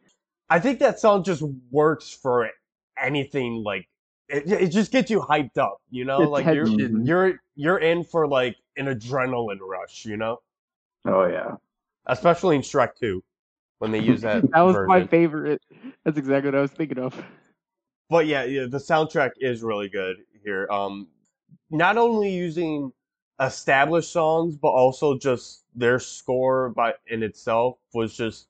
I 0.48 0.60
think 0.60 0.78
that 0.80 1.00
song 1.00 1.24
just 1.24 1.42
works 1.70 2.10
for 2.10 2.48
anything 2.98 3.62
like 3.64 3.88
it, 4.28 4.50
it 4.50 4.68
just 4.68 4.90
gets 4.90 5.10
you 5.10 5.20
hyped 5.20 5.58
up, 5.58 5.78
you 5.90 6.04
know? 6.04 6.18
Like 6.20 6.46
you're 6.46 6.66
you're 6.66 7.34
you're 7.54 7.78
in 7.78 8.04
for 8.04 8.26
like 8.26 8.56
an 8.76 8.86
adrenaline 8.86 9.60
rush, 9.60 10.04
you 10.04 10.16
know? 10.16 10.38
Oh 11.06 11.26
yeah. 11.26 11.56
Especially 12.06 12.56
in 12.56 12.62
Shrek 12.62 12.96
2 12.98 13.22
when 13.78 13.92
they 13.92 13.98
use 13.98 14.22
that. 14.22 14.42
that 14.52 14.60
was 14.60 14.74
version. 14.74 14.88
my 14.88 15.06
favorite. 15.06 15.60
That's 16.04 16.18
exactly 16.18 16.50
what 16.50 16.58
I 16.58 16.62
was 16.62 16.70
thinking 16.70 16.98
of. 16.98 17.20
But 18.08 18.26
yeah, 18.26 18.44
yeah, 18.44 18.66
the 18.68 18.78
soundtrack 18.78 19.30
is 19.38 19.62
really 19.62 19.88
good 19.88 20.16
here. 20.44 20.66
Um 20.70 21.08
not 21.70 21.98
only 21.98 22.30
using 22.30 22.92
established 23.42 24.12
songs, 24.12 24.56
but 24.56 24.68
also 24.68 25.18
just 25.18 25.64
their 25.74 25.98
score 25.98 26.70
by 26.70 26.94
in 27.08 27.22
itself 27.22 27.78
was 27.94 28.14
just 28.16 28.48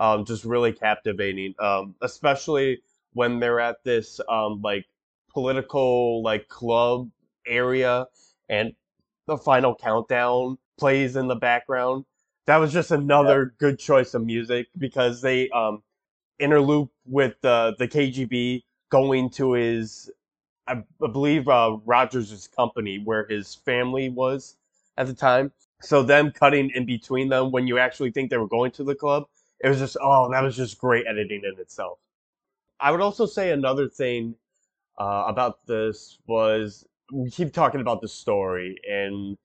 um, 0.00 0.24
just 0.24 0.44
really 0.44 0.72
captivating. 0.72 1.54
Um, 1.58 1.94
especially 2.02 2.82
when 3.12 3.40
they're 3.40 3.60
at 3.60 3.84
this 3.84 4.20
um, 4.28 4.60
like 4.62 4.86
political 5.32 6.22
like 6.22 6.48
club 6.48 7.10
area 7.46 8.06
and 8.48 8.74
the 9.26 9.36
final 9.36 9.74
countdown 9.74 10.58
plays 10.78 11.16
in 11.16 11.28
the 11.28 11.36
background. 11.36 12.04
That 12.46 12.56
was 12.56 12.72
just 12.72 12.90
another 12.90 13.54
good 13.58 13.78
choice 13.78 14.14
of 14.14 14.24
music 14.24 14.66
because 14.76 15.22
they 15.22 15.48
um 15.50 15.82
interloop 16.40 16.88
with 17.06 17.34
the 17.42 17.74
the 17.78 17.88
KGB 17.88 18.62
going 18.90 19.30
to 19.30 19.52
his 19.52 20.10
I, 20.66 20.82
believe 21.00 21.48
uh, 21.48 21.78
Rogers' 21.84 22.48
company 22.48 23.00
where 23.04 23.26
his 23.28 23.54
family 23.54 24.08
was 24.08 24.56
at 24.96 25.06
the 25.06 25.14
time. 25.14 25.52
So 25.80 26.02
them 26.02 26.30
cutting 26.30 26.70
in 26.74 26.86
between 26.86 27.28
them 27.28 27.50
when 27.50 27.66
you 27.66 27.78
actually 27.78 28.12
think 28.12 28.30
they 28.30 28.36
were 28.36 28.48
going 28.48 28.70
to 28.72 28.84
the 28.84 28.94
club, 28.94 29.24
it 29.60 29.68
was 29.68 29.78
just 29.78 29.96
oh 30.00 30.30
that 30.30 30.42
was 30.42 30.56
just 30.56 30.78
great 30.78 31.06
editing 31.06 31.42
in 31.44 31.58
itself. 31.60 31.98
I 32.80 32.90
would 32.90 33.00
also 33.00 33.26
say 33.26 33.50
another 33.52 33.88
thing 33.88 34.36
uh, 35.00 35.24
about 35.26 35.66
this 35.66 36.18
was 36.26 36.86
we 37.12 37.30
keep 37.30 37.52
talking 37.52 37.80
about 37.80 38.00
the 38.00 38.08
story 38.08 38.76
and 38.90 39.36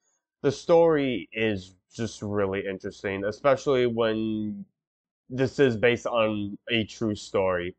the 0.42 0.52
story 0.52 1.30
is 1.34 1.76
just 1.94 2.22
really 2.22 2.66
interesting, 2.68 3.26
especially 3.26 3.88
when 3.88 4.66
this 5.30 5.60
is 5.60 5.78
based 5.78 6.06
on 6.08 6.58
a 6.70 6.86
true 6.86 7.16
story. 7.16 7.76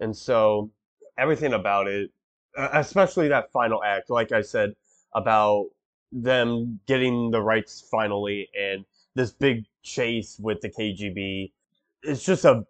And 0.00 0.16
so 0.16 0.70
everything 1.18 1.52
about 1.54 1.88
it 1.88 2.10
especially 2.56 3.28
that 3.28 3.50
final 3.52 3.82
act, 3.84 4.10
like 4.10 4.32
I 4.32 4.42
said, 4.42 4.74
about 5.14 5.66
them 6.12 6.80
getting 6.86 7.30
the 7.30 7.40
rights 7.40 7.86
finally 7.90 8.48
and 8.58 8.84
this 9.14 9.32
big 9.32 9.64
chase 9.82 10.38
with 10.40 10.60
the 10.60 10.70
KGB. 10.70 11.52
It's 12.02 12.24
just 12.24 12.44
a 12.44 12.64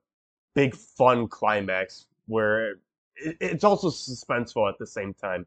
big 0.54 0.74
fun 0.74 1.28
climax 1.28 2.06
where 2.26 2.76
it's 3.16 3.64
also 3.64 3.88
suspenseful 3.88 4.68
at 4.68 4.78
the 4.78 4.86
same 4.86 5.14
time. 5.14 5.46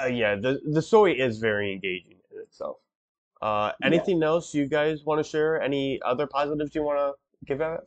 Uh, 0.00 0.06
yeah, 0.06 0.34
the 0.36 0.60
the 0.72 0.80
story 0.80 1.20
is 1.20 1.38
very 1.38 1.72
engaging 1.72 2.16
in 2.30 2.40
itself. 2.40 2.76
Uh, 3.42 3.72
anything 3.82 4.20
yeah. 4.20 4.28
else 4.28 4.54
you 4.54 4.66
guys 4.66 5.04
want 5.04 5.22
to 5.22 5.28
share? 5.28 5.60
Any 5.60 6.00
other 6.02 6.26
positives 6.26 6.74
you 6.74 6.82
want 6.82 6.98
to 6.98 7.12
give 7.44 7.60
out? 7.60 7.86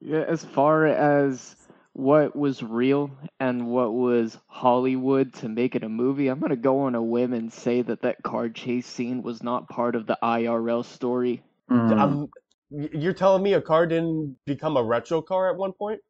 Yeah, 0.00 0.24
as 0.28 0.44
far 0.44 0.86
as 0.86 1.56
what 1.94 2.36
was 2.36 2.62
real 2.62 3.10
and 3.38 3.68
what 3.68 3.94
was 3.94 4.36
Hollywood 4.48 5.32
to 5.34 5.48
make 5.48 5.76
it 5.76 5.84
a 5.84 5.88
movie, 5.88 6.26
I'm 6.28 6.40
gonna 6.40 6.56
go 6.56 6.80
on 6.80 6.96
a 6.96 7.02
whim 7.02 7.32
and 7.32 7.52
say 7.52 7.82
that 7.82 8.02
that 8.02 8.22
car 8.22 8.48
chase 8.48 8.86
scene 8.86 9.22
was 9.22 9.42
not 9.42 9.68
part 9.68 9.94
of 9.94 10.06
the 10.06 10.18
IRL 10.22 10.84
story. 10.84 11.42
Mm. 11.70 11.98
Um, 11.98 12.28
You're 12.70 13.14
telling 13.14 13.44
me 13.44 13.52
a 13.54 13.60
car 13.60 13.86
didn't 13.86 14.36
become 14.44 14.76
a 14.76 14.82
retro 14.82 15.22
car 15.22 15.48
at 15.50 15.56
one 15.56 15.72
point? 15.72 16.00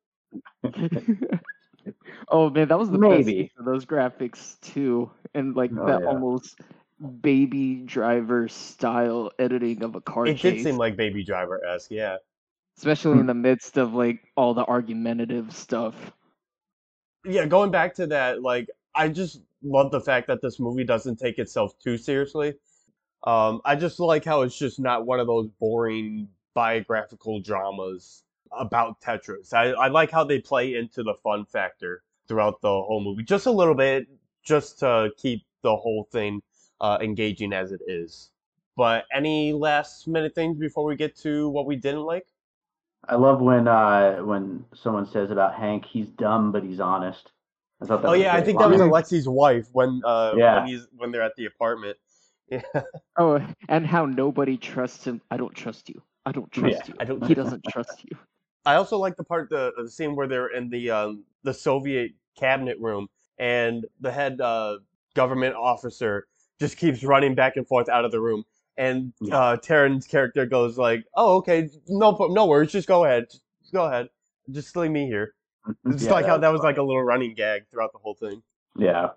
oh 2.29 2.49
man, 2.49 2.69
that 2.69 2.79
was 2.79 2.91
the 2.91 2.99
maybe 2.99 3.53
for 3.55 3.63
those 3.63 3.85
graphics 3.85 4.59
too, 4.61 5.11
and 5.35 5.55
like 5.55 5.71
oh, 5.79 5.87
that 5.87 6.01
yeah. 6.01 6.07
almost 6.07 6.59
baby 7.21 7.83
driver 7.85 8.49
style 8.49 9.31
editing 9.39 9.83
of 9.83 9.97
a 9.97 10.01
car. 10.01 10.25
Chase. 10.25 10.35
It 10.35 10.39
chase. 10.39 10.53
did 10.55 10.65
seem 10.65 10.77
like 10.79 10.97
baby 10.97 11.23
driver 11.25 11.63
esque, 11.63 11.91
yeah. 11.91 12.17
Especially 12.77 13.19
in 13.19 13.27
the 13.27 13.35
midst 13.35 13.77
of 13.77 13.95
like 13.95 14.21
all 14.37 14.55
the 14.55 14.65
argumentative 14.65 15.55
stuff. 15.55 16.13
Yeah, 17.25 17.47
going 17.47 17.71
back 17.71 17.95
to 17.95 18.07
that, 18.09 18.43
like 18.43 18.69
I 18.95 19.09
just 19.09 19.41
love 19.63 19.91
the 19.91 20.01
fact 20.01 20.27
that 20.27 20.43
this 20.43 20.61
movie 20.61 20.85
doesn't 20.85 21.17
take 21.17 21.39
itself 21.39 21.79
too 21.79 21.97
seriously. 21.97 22.55
Um, 23.25 23.61
I 23.65 23.77
just 23.77 23.99
like 24.01 24.25
how 24.25 24.43
it's 24.43 24.59
just 24.59 24.79
not 24.79 25.07
one 25.07 25.21
of 25.21 25.27
those 25.27 25.49
boring 25.59 26.29
biographical 26.53 27.41
dramas 27.41 28.25
about 28.53 29.01
Tetris. 29.01 29.53
I, 29.53 29.71
I 29.71 29.89
like 29.89 30.11
how 30.11 30.25
they 30.25 30.39
play 30.41 30.75
into 30.75 31.03
the 31.03 31.15
fun 31.23 31.45
factor 31.47 32.03
throughout 32.29 32.61
the 32.61 32.69
whole 32.69 33.03
movie, 33.03 33.23
just 33.23 33.47
a 33.47 33.51
little 33.51 33.75
bit, 33.75 34.07
just 34.43 34.79
to 34.81 35.11
keep 35.17 35.45
the 35.63 35.75
whole 35.75 36.09
thing 36.13 36.43
uh, 36.81 36.99
engaging 37.01 37.53
as 37.53 37.73
it 37.73 37.81
is. 37.87 38.31
But 38.77 39.05
any 39.13 39.53
last 39.53 40.07
minute 40.07 40.35
things 40.35 40.59
before 40.59 40.85
we 40.85 40.97
get 40.97 41.17
to 41.19 41.49
what 41.49 41.67
we 41.67 41.77
didn't 41.77 42.03
like? 42.03 42.27
I 43.09 43.17
love 43.17 43.41
when 43.41 43.69
uh, 43.69 44.17
when 44.17 44.65
someone 44.75 45.07
says 45.07 45.31
about 45.31 45.55
Hank, 45.55 45.85
he's 45.85 46.09
dumb 46.09 46.53
but 46.53 46.63
he's 46.63 46.81
honest. 46.81 47.31
I 47.83 47.87
thought 47.87 48.03
that 48.03 48.09
oh 48.09 48.13
yeah, 48.13 48.35
I 48.35 48.41
think 48.41 48.61
line. 48.61 48.71
that 48.71 48.79
was 48.79 48.83
Alexei's 48.83 49.29
wife 49.29 49.67
when 49.73 50.01
uh, 50.05 50.35
yeah. 50.37 50.61
when 50.61 50.69
he's 50.69 50.87
when 50.97 51.11
they're 51.11 51.23
at 51.23 51.37
the 51.37 51.47
apartment. 51.47 51.97
Yeah. 52.51 52.61
Oh, 53.17 53.43
and 53.71 53.87
how 53.87 54.05
nobody 54.05 54.59
trusts 54.59 55.07
him. 55.07 55.23
I 55.31 55.39
don't 55.39 55.55
trust 55.55 55.89
you. 55.89 56.03
I 56.27 56.31
don't 56.33 56.53
trust 56.53 56.77
yeah, 56.77 56.89
you. 56.89 56.95
I 57.01 57.05
don't. 57.05 57.25
He 57.25 57.33
doesn't 57.33 57.65
trust 57.71 58.05
you. 58.05 58.19
I 58.67 58.75
also 58.75 58.99
like 58.99 59.17
the 59.17 59.25
part 59.25 59.49
the, 59.49 59.73
the 59.79 59.89
scene 59.89 60.15
where 60.15 60.29
they're 60.29 60.49
in 60.49 60.69
the 60.69 60.91
um, 60.91 61.25
the 61.43 61.55
Soviet 61.55 62.13
cabinet 62.39 62.79
room 62.79 63.09
and 63.39 63.87
the 64.01 64.13
head 64.13 64.43
uh, 64.43 64.77
government 65.15 65.55
officer 65.55 66.27
just 66.61 66.77
keeps 66.77 67.03
running 67.03 67.35
back 67.35 67.57
and 67.57 67.67
forth 67.67 67.89
out 67.89 68.05
of 68.05 68.13
the 68.13 68.21
room. 68.21 68.45
And 68.77 69.13
uh, 69.31 69.57
Taron's 69.59 70.07
character 70.07 70.47
goes 70.47 70.77
like, 70.77 71.05
"Oh, 71.15 71.37
okay, 71.37 71.69
no, 71.89 72.17
no 72.31 72.47
worries, 72.47 72.73
just 72.73 72.89
go 72.89 73.05
ahead, 73.05 73.27
just 73.31 73.73
go 73.73 73.85
ahead, 73.85 74.09
just 74.51 74.77
leave 74.77 74.91
me 74.91 75.07
here." 75.07 75.35
It's 75.87 76.05
yeah, 76.05 76.13
like 76.13 76.27
how 76.27 76.39
that 76.39 76.53
was 76.53 76.63
like 76.63 76.77
a 76.77 76.83
little 76.83 77.03
running 77.03 77.35
gag 77.35 77.69
throughout 77.71 77.93
the 77.93 77.99
whole 77.99 78.15
thing. 78.15 78.43
Yeah. 78.77 79.11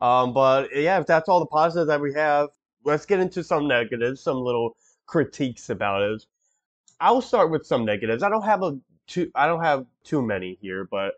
Um, 0.00 0.32
but 0.32 0.68
yeah, 0.74 0.98
if 0.98 1.06
that's 1.06 1.28
all 1.28 1.40
the 1.40 1.46
positives 1.46 1.88
that 1.88 2.00
we 2.00 2.12
have, 2.14 2.48
let's 2.84 3.06
get 3.06 3.20
into 3.20 3.44
some 3.44 3.68
negatives, 3.68 4.22
some 4.22 4.38
little 4.38 4.76
critiques 5.06 5.70
about 5.70 6.02
it. 6.02 6.24
I'll 7.00 7.22
start 7.22 7.50
with 7.50 7.66
some 7.66 7.84
negatives. 7.84 8.22
I 8.22 8.28
don't 8.28 8.42
have 8.42 8.62
a 8.62 8.78
too 9.06 9.30
I 9.34 9.46
don't 9.46 9.62
have 9.62 9.86
too 10.04 10.22
many 10.22 10.58
here, 10.60 10.88
but 10.90 11.14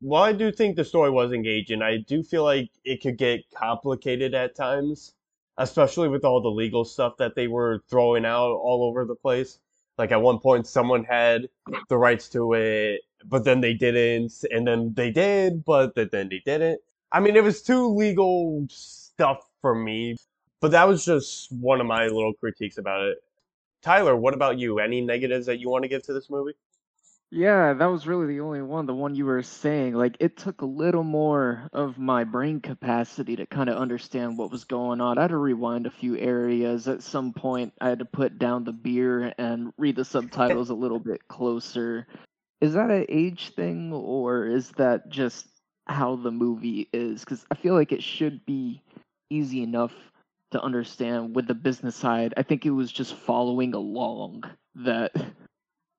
while 0.00 0.22
I 0.22 0.32
do 0.32 0.52
think 0.52 0.76
the 0.76 0.84
story 0.84 1.10
was 1.10 1.32
engaging, 1.32 1.82
I 1.82 1.98
do 1.98 2.22
feel 2.22 2.44
like 2.44 2.70
it 2.84 3.00
could 3.02 3.16
get 3.16 3.40
complicated 3.54 4.34
at 4.34 4.54
times, 4.54 5.14
especially 5.58 6.08
with 6.08 6.24
all 6.24 6.40
the 6.40 6.50
legal 6.50 6.84
stuff 6.84 7.16
that 7.18 7.34
they 7.34 7.48
were 7.48 7.82
throwing 7.88 8.24
out 8.24 8.52
all 8.52 8.84
over 8.84 9.04
the 9.04 9.14
place. 9.14 9.58
Like 9.98 10.12
at 10.12 10.22
one 10.22 10.38
point, 10.40 10.66
someone 10.66 11.04
had 11.04 11.48
the 11.88 11.96
rights 11.96 12.28
to 12.30 12.52
it, 12.54 13.02
but 13.24 13.44
then 13.44 13.60
they 13.60 13.74
didn't, 13.74 14.32
and 14.50 14.66
then 14.66 14.92
they 14.94 15.10
did, 15.10 15.64
but 15.64 15.94
then 15.94 16.28
they 16.28 16.42
didn't. 16.44 16.80
I 17.12 17.20
mean, 17.20 17.36
it 17.36 17.44
was 17.44 17.62
too 17.62 17.94
legal 17.94 18.66
stuff 18.70 19.46
for 19.60 19.74
me, 19.74 20.16
but 20.60 20.72
that 20.72 20.88
was 20.88 21.04
just 21.04 21.52
one 21.52 21.80
of 21.80 21.86
my 21.86 22.06
little 22.06 22.32
critiques 22.34 22.78
about 22.78 23.02
it. 23.02 23.18
Tyler, 23.82 24.16
what 24.16 24.34
about 24.34 24.58
you? 24.58 24.80
Any 24.80 25.00
negatives 25.00 25.46
that 25.46 25.60
you 25.60 25.68
want 25.68 25.84
to 25.84 25.88
give 25.88 26.02
to 26.04 26.12
this 26.12 26.28
movie? 26.28 26.54
Yeah, 27.36 27.72
that 27.72 27.86
was 27.86 28.06
really 28.06 28.28
the 28.28 28.42
only 28.42 28.62
one, 28.62 28.86
the 28.86 28.94
one 28.94 29.16
you 29.16 29.26
were 29.26 29.42
saying. 29.42 29.94
Like, 29.94 30.16
it 30.20 30.36
took 30.36 30.60
a 30.60 30.66
little 30.66 31.02
more 31.02 31.68
of 31.72 31.98
my 31.98 32.22
brain 32.22 32.60
capacity 32.60 33.34
to 33.34 33.44
kind 33.44 33.68
of 33.68 33.76
understand 33.76 34.38
what 34.38 34.52
was 34.52 34.62
going 34.62 35.00
on. 35.00 35.18
I 35.18 35.22
had 35.22 35.30
to 35.30 35.36
rewind 35.36 35.88
a 35.88 35.90
few 35.90 36.16
areas. 36.16 36.86
At 36.86 37.02
some 37.02 37.32
point, 37.32 37.72
I 37.80 37.88
had 37.88 37.98
to 37.98 38.04
put 38.04 38.38
down 38.38 38.62
the 38.62 38.72
beer 38.72 39.34
and 39.36 39.72
read 39.78 39.96
the 39.96 40.04
subtitles 40.04 40.70
a 40.70 40.74
little 40.74 41.00
bit 41.00 41.26
closer. 41.26 42.06
Is 42.60 42.74
that 42.74 42.92
an 42.92 43.06
age 43.08 43.52
thing, 43.56 43.92
or 43.92 44.46
is 44.46 44.70
that 44.76 45.08
just 45.08 45.48
how 45.88 46.14
the 46.14 46.30
movie 46.30 46.88
is? 46.92 47.24
Because 47.24 47.44
I 47.50 47.56
feel 47.56 47.74
like 47.74 47.90
it 47.90 48.04
should 48.04 48.46
be 48.46 48.80
easy 49.28 49.64
enough 49.64 49.92
to 50.52 50.62
understand 50.62 51.34
with 51.34 51.48
the 51.48 51.54
business 51.54 51.96
side. 51.96 52.32
I 52.36 52.44
think 52.44 52.64
it 52.64 52.70
was 52.70 52.92
just 52.92 53.16
following 53.16 53.74
along 53.74 54.44
that 54.76 55.12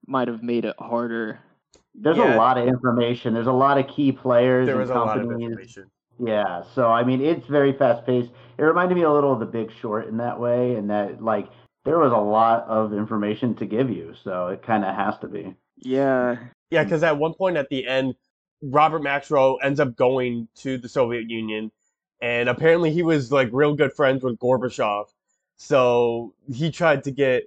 might 0.07 0.27
have 0.27 0.43
made 0.43 0.65
it 0.65 0.75
harder. 0.79 1.39
There's 1.93 2.17
yeah. 2.17 2.35
a 2.35 2.37
lot 2.37 2.57
of 2.57 2.67
information. 2.67 3.33
There's 3.33 3.47
a 3.47 3.51
lot 3.51 3.77
of 3.77 3.87
key 3.87 4.11
players 4.11 4.67
there 4.67 4.81
and 4.81 4.89
companies. 4.89 5.77
Yeah, 6.19 6.63
so 6.73 6.87
I 6.87 7.03
mean, 7.03 7.21
it's 7.21 7.45
very 7.47 7.73
fast 7.73 8.05
paced. 8.05 8.31
It 8.57 8.63
reminded 8.63 8.95
me 8.95 9.03
a 9.03 9.11
little 9.11 9.33
of 9.33 9.39
The 9.39 9.45
Big 9.45 9.69
Short 9.81 10.07
in 10.07 10.17
that 10.17 10.39
way, 10.39 10.75
and 10.75 10.89
that 10.89 11.21
like 11.21 11.49
there 11.83 11.99
was 11.99 12.11
a 12.11 12.17
lot 12.17 12.65
of 12.67 12.93
information 12.93 13.53
to 13.55 13.65
give 13.65 13.89
you, 13.89 14.13
so 14.23 14.47
it 14.47 14.61
kind 14.61 14.83
of 14.83 14.95
has 14.95 15.17
to 15.19 15.27
be. 15.27 15.55
Yeah. 15.77 16.37
Yeah, 16.71 16.83
because 16.83 17.03
at 17.03 17.17
one 17.17 17.33
point 17.33 17.57
at 17.57 17.69
the 17.69 17.85
end, 17.85 18.15
Robert 18.61 19.03
Maxwell 19.03 19.59
ends 19.61 19.79
up 19.79 19.95
going 19.95 20.47
to 20.55 20.77
the 20.77 20.89
Soviet 20.89 21.29
Union, 21.29 21.71
and 22.21 22.49
apparently 22.49 22.91
he 22.91 23.03
was 23.03 23.31
like 23.31 23.49
real 23.51 23.75
good 23.75 23.93
friends 23.93 24.23
with 24.23 24.39
Gorbachev. 24.39 25.05
So 25.57 26.33
he 26.51 26.71
tried 26.71 27.03
to 27.03 27.11
get 27.11 27.43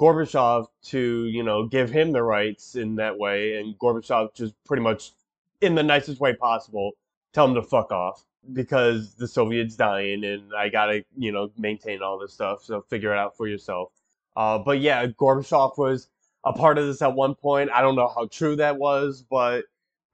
Gorbachev 0.00 0.66
to, 0.86 1.24
you 1.26 1.42
know, 1.42 1.66
give 1.66 1.90
him 1.90 2.12
the 2.12 2.22
rights 2.22 2.74
in 2.74 2.96
that 2.96 3.18
way, 3.18 3.58
and 3.58 3.78
Gorbachev 3.78 4.34
just 4.34 4.54
pretty 4.64 4.82
much, 4.82 5.12
in 5.60 5.74
the 5.74 5.82
nicest 5.82 6.20
way 6.20 6.34
possible, 6.34 6.92
tell 7.32 7.46
him 7.46 7.54
to 7.54 7.62
fuck 7.62 7.92
off 7.92 8.24
because 8.52 9.14
the 9.14 9.28
Soviets 9.28 9.76
dying, 9.76 10.24
and 10.24 10.52
I 10.56 10.68
gotta, 10.68 11.04
you 11.16 11.32
know, 11.32 11.50
maintain 11.56 12.02
all 12.02 12.18
this 12.18 12.32
stuff. 12.32 12.62
So 12.62 12.82
figure 12.82 13.12
it 13.12 13.18
out 13.18 13.36
for 13.36 13.46
yourself. 13.46 13.90
Uh, 14.36 14.58
but 14.58 14.80
yeah, 14.80 15.06
Gorbachev 15.06 15.78
was 15.78 16.08
a 16.44 16.52
part 16.52 16.78
of 16.78 16.86
this 16.86 17.00
at 17.00 17.14
one 17.14 17.34
point. 17.34 17.70
I 17.70 17.80
don't 17.80 17.96
know 17.96 18.08
how 18.08 18.26
true 18.26 18.56
that 18.56 18.76
was, 18.76 19.24
but 19.30 19.64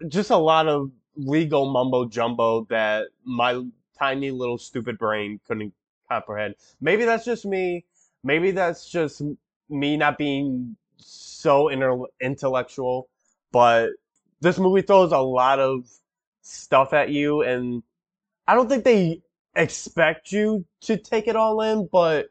just 0.08 0.30
a 0.30 0.36
lot 0.36 0.68
of 0.68 0.90
legal 1.16 1.70
mumbo 1.70 2.04
jumbo 2.06 2.64
that 2.70 3.08
my 3.24 3.62
tiny 3.98 4.30
little 4.30 4.58
stupid 4.58 4.98
brain 4.98 5.40
couldn't 5.46 5.74
comprehend. 6.08 6.54
Maybe 6.80 7.04
that's 7.04 7.24
just 7.24 7.44
me. 7.44 7.84
Maybe 8.22 8.50
that's 8.50 8.88
just 8.88 9.22
me 9.70 9.96
not 9.96 10.18
being 10.18 10.76
so 10.98 11.68
inter- 11.68 12.06
intellectual, 12.20 13.08
but 13.52 13.90
this 14.40 14.58
movie 14.58 14.82
throws 14.82 15.12
a 15.12 15.18
lot 15.18 15.58
of 15.58 15.88
stuff 16.42 16.92
at 16.92 17.10
you, 17.10 17.42
and 17.42 17.82
I 18.46 18.54
don't 18.54 18.68
think 18.68 18.84
they 18.84 19.22
expect 19.54 20.32
you 20.32 20.64
to 20.82 20.96
take 20.96 21.28
it 21.28 21.36
all 21.36 21.60
in, 21.60 21.88
but 21.90 22.28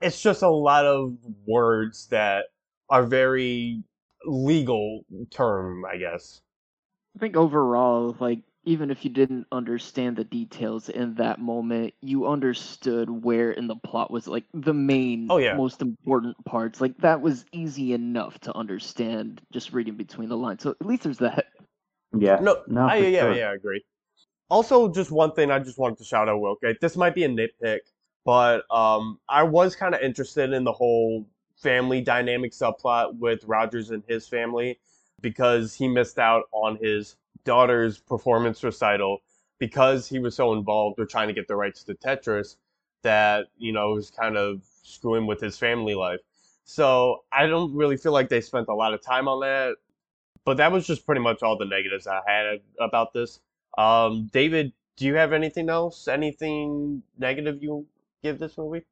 it's 0.00 0.20
just 0.20 0.42
a 0.42 0.48
lot 0.48 0.84
of 0.84 1.16
words 1.46 2.08
that 2.08 2.46
are 2.90 3.04
very 3.04 3.82
legal 4.26 5.04
term, 5.30 5.84
I 5.84 5.96
guess. 5.96 6.40
I 7.16 7.20
think 7.20 7.36
overall, 7.36 8.16
like 8.18 8.40
even 8.64 8.90
if 8.90 9.04
you 9.04 9.10
didn't 9.10 9.46
understand 9.52 10.16
the 10.16 10.24
details 10.24 10.88
in 10.88 11.14
that 11.14 11.40
moment, 11.40 11.94
you 12.00 12.26
understood 12.26 13.08
where 13.10 13.52
in 13.52 13.66
the 13.66 13.76
plot 13.76 14.10
was 14.10 14.26
like 14.26 14.44
the 14.52 14.74
main, 14.74 15.28
oh, 15.30 15.38
yeah. 15.38 15.54
most 15.54 15.82
important 15.82 16.36
parts. 16.44 16.80
Like 16.80 16.96
that 16.98 17.20
was 17.20 17.44
easy 17.52 17.92
enough 17.92 18.38
to 18.40 18.54
understand 18.54 19.40
just 19.52 19.72
reading 19.72 19.96
between 19.96 20.28
the 20.28 20.36
lines. 20.36 20.62
So 20.62 20.70
at 20.70 20.86
least 20.86 21.04
there's 21.04 21.18
that. 21.18 21.46
Yeah. 22.16 22.38
No, 22.40 22.62
no 22.68 22.86
I, 22.86 22.96
yeah, 22.96 23.20
sure. 23.20 23.34
yeah, 23.34 23.50
I 23.50 23.54
agree. 23.54 23.84
Also, 24.50 24.88
just 24.92 25.10
one 25.10 25.32
thing 25.32 25.50
I 25.50 25.58
just 25.58 25.78
wanted 25.78 25.98
to 25.98 26.04
shout 26.04 26.28
out, 26.28 26.40
Will. 26.40 26.52
Okay, 26.52 26.76
this 26.80 26.96
might 26.96 27.14
be 27.14 27.24
a 27.24 27.28
nitpick, 27.28 27.80
but 28.24 28.64
um, 28.70 29.18
I 29.28 29.42
was 29.42 29.74
kind 29.74 29.94
of 29.94 30.00
interested 30.00 30.52
in 30.52 30.64
the 30.64 30.72
whole 30.72 31.26
family 31.56 32.00
dynamic 32.00 32.52
subplot 32.52 33.18
with 33.18 33.44
Rogers 33.44 33.90
and 33.90 34.02
his 34.06 34.28
family 34.28 34.78
because 35.20 35.74
he 35.74 35.88
missed 35.88 36.18
out 36.18 36.44
on 36.52 36.78
his 36.80 37.16
daughter's 37.44 37.98
performance 37.98 38.62
recital 38.62 39.20
because 39.58 40.08
he 40.08 40.18
was 40.18 40.34
so 40.34 40.52
involved 40.52 40.98
with 40.98 41.08
trying 41.08 41.28
to 41.28 41.34
get 41.34 41.48
the 41.48 41.56
rights 41.56 41.84
to 41.84 41.94
Tetris 41.94 42.56
that, 43.02 43.46
you 43.58 43.72
know, 43.72 43.92
was 43.92 44.10
kind 44.10 44.36
of 44.36 44.62
screwing 44.82 45.26
with 45.26 45.40
his 45.40 45.58
family 45.58 45.94
life. 45.94 46.20
So 46.64 47.24
I 47.30 47.46
don't 47.46 47.74
really 47.74 47.96
feel 47.96 48.12
like 48.12 48.28
they 48.28 48.40
spent 48.40 48.68
a 48.68 48.74
lot 48.74 48.94
of 48.94 49.02
time 49.02 49.28
on 49.28 49.40
that. 49.40 49.76
But 50.44 50.58
that 50.58 50.72
was 50.72 50.86
just 50.86 51.06
pretty 51.06 51.20
much 51.20 51.42
all 51.42 51.56
the 51.56 51.64
negatives 51.64 52.06
I 52.06 52.20
had 52.26 52.60
about 52.78 53.12
this. 53.12 53.40
Um, 53.78 54.28
David, 54.32 54.72
do 54.96 55.06
you 55.06 55.14
have 55.14 55.32
anything 55.32 55.68
else? 55.68 56.06
Anything 56.08 57.02
negative 57.18 57.62
you 57.62 57.86
give 58.22 58.38
this 58.38 58.58
movie? 58.58 58.84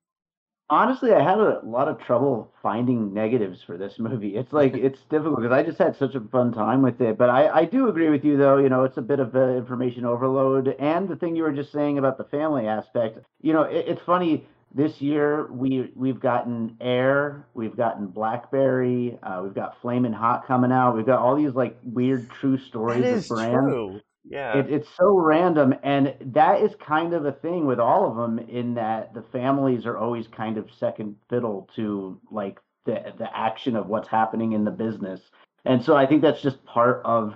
Honestly, 0.73 1.13
I 1.13 1.23
had 1.23 1.39
a 1.39 1.61
lot 1.65 1.89
of 1.89 2.01
trouble 2.01 2.53
finding 2.63 3.13
negatives 3.13 3.63
for 3.63 3.77
this 3.77 3.99
movie. 3.99 4.37
It's 4.37 4.53
like 4.53 4.75
it's 4.89 5.01
difficult 5.11 5.43
because 5.43 5.53
I 5.53 5.63
just 5.63 5.79
had 5.79 5.97
such 5.97 6.15
a 6.15 6.21
fun 6.21 6.53
time 6.53 6.83
with 6.83 7.01
it. 7.01 7.19
But 7.19 7.31
I, 7.31 7.49
I 7.49 7.65
do 7.65 7.89
agree 7.89 8.09
with 8.11 8.25
you 8.25 8.37
though. 8.37 8.59
You 8.59 8.69
know, 8.69 8.85
it's 8.85 8.97
a 8.97 9.03
bit 9.03 9.21
of 9.21 9.35
information 9.37 10.05
overload, 10.05 10.75
and 10.79 11.09
the 11.09 11.17
thing 11.17 11.37
you 11.37 11.43
were 11.43 11.53
just 11.53 11.73
saying 11.73 11.99
about 11.99 12.19
the 12.19 12.25
family 12.25 12.67
aspect. 12.67 13.19
You 13.41 13.53
know, 13.53 13.63
it, 13.63 13.85
it's 13.89 14.03
funny. 14.03 14.47
this 14.75 15.01
year 15.01 15.53
we 15.53 15.91
we've 15.95 16.21
gotten 16.21 16.77
Air, 16.81 17.47
we've 17.55 17.77
gotten 17.77 18.07
Blackberry, 18.07 19.19
uh, 19.23 19.41
we've 19.45 19.55
got 19.55 19.81
Flamin' 19.83 20.13
Hot 20.15 20.47
coming 20.47 20.73
out. 20.73 20.97
We've 20.97 21.07
got 21.07 21.19
all 21.19 21.37
these 21.37 21.55
like 21.55 21.79
weird 21.83 22.31
true 22.31 22.59
stories 22.59 23.03
that 23.03 23.13
is 23.13 23.31
of 23.31 23.37
brands. 23.37 23.55
True. 23.55 24.01
Yeah. 24.25 24.59
It, 24.59 24.71
it's 24.71 24.89
so 24.97 25.17
random, 25.17 25.75
and 25.83 26.15
that 26.27 26.61
is 26.63 26.75
kind 26.77 27.13
of 27.13 27.27
a 27.27 27.33
thing 27.33 27.67
with 27.67 27.81
all 27.81 28.09
of 28.09 28.17
them 28.17 28.39
in 28.49 28.75
that 28.75 29.15
the 29.15 29.23
families 29.33 29.85
are 29.85 29.99
always 29.99 30.29
kind 30.29 30.59
of 30.59 30.71
second 30.79 31.17
fiddle 31.29 31.69
to 31.77 32.21
like 32.31 32.61
the 32.85 33.13
the 33.19 33.37
action 33.37 33.77
of 33.77 33.89
what's 33.89 34.09
happening 34.09 34.53
in 34.53 34.65
the 34.65 34.71
business, 34.71 35.21
and 35.65 35.85
so 35.85 35.97
I 35.97 36.07
think 36.07 36.23
that's 36.23 36.43
just 36.43 36.65
part 36.65 37.03
of 37.05 37.35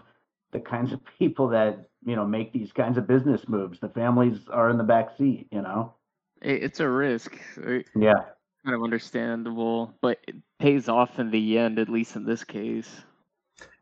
the 0.52 0.60
kinds 0.60 0.92
of 0.92 1.00
people 1.18 1.48
that 1.48 1.88
you 2.04 2.14
know 2.14 2.24
make 2.24 2.52
these 2.52 2.72
kinds 2.72 2.98
of 2.98 3.06
business 3.08 3.48
moves. 3.48 3.80
The 3.80 3.88
families 3.88 4.38
are 4.50 4.70
in 4.70 4.78
the 4.78 4.84
back 4.84 5.16
seat, 5.18 5.48
you 5.50 5.62
know. 5.62 5.94
It's 6.42 6.80
a 6.80 6.88
risk. 6.88 7.36
Yeah. 7.96 8.14
Kind 8.64 8.74
of 8.76 8.82
understandable, 8.82 9.94
but 10.00 10.18
it 10.28 10.36
pays 10.58 10.88
off 10.88 11.18
in 11.18 11.30
the 11.30 11.58
end, 11.58 11.78
at 11.78 11.88
least 11.88 12.16
in 12.16 12.24
this 12.24 12.44
case. 12.44 13.02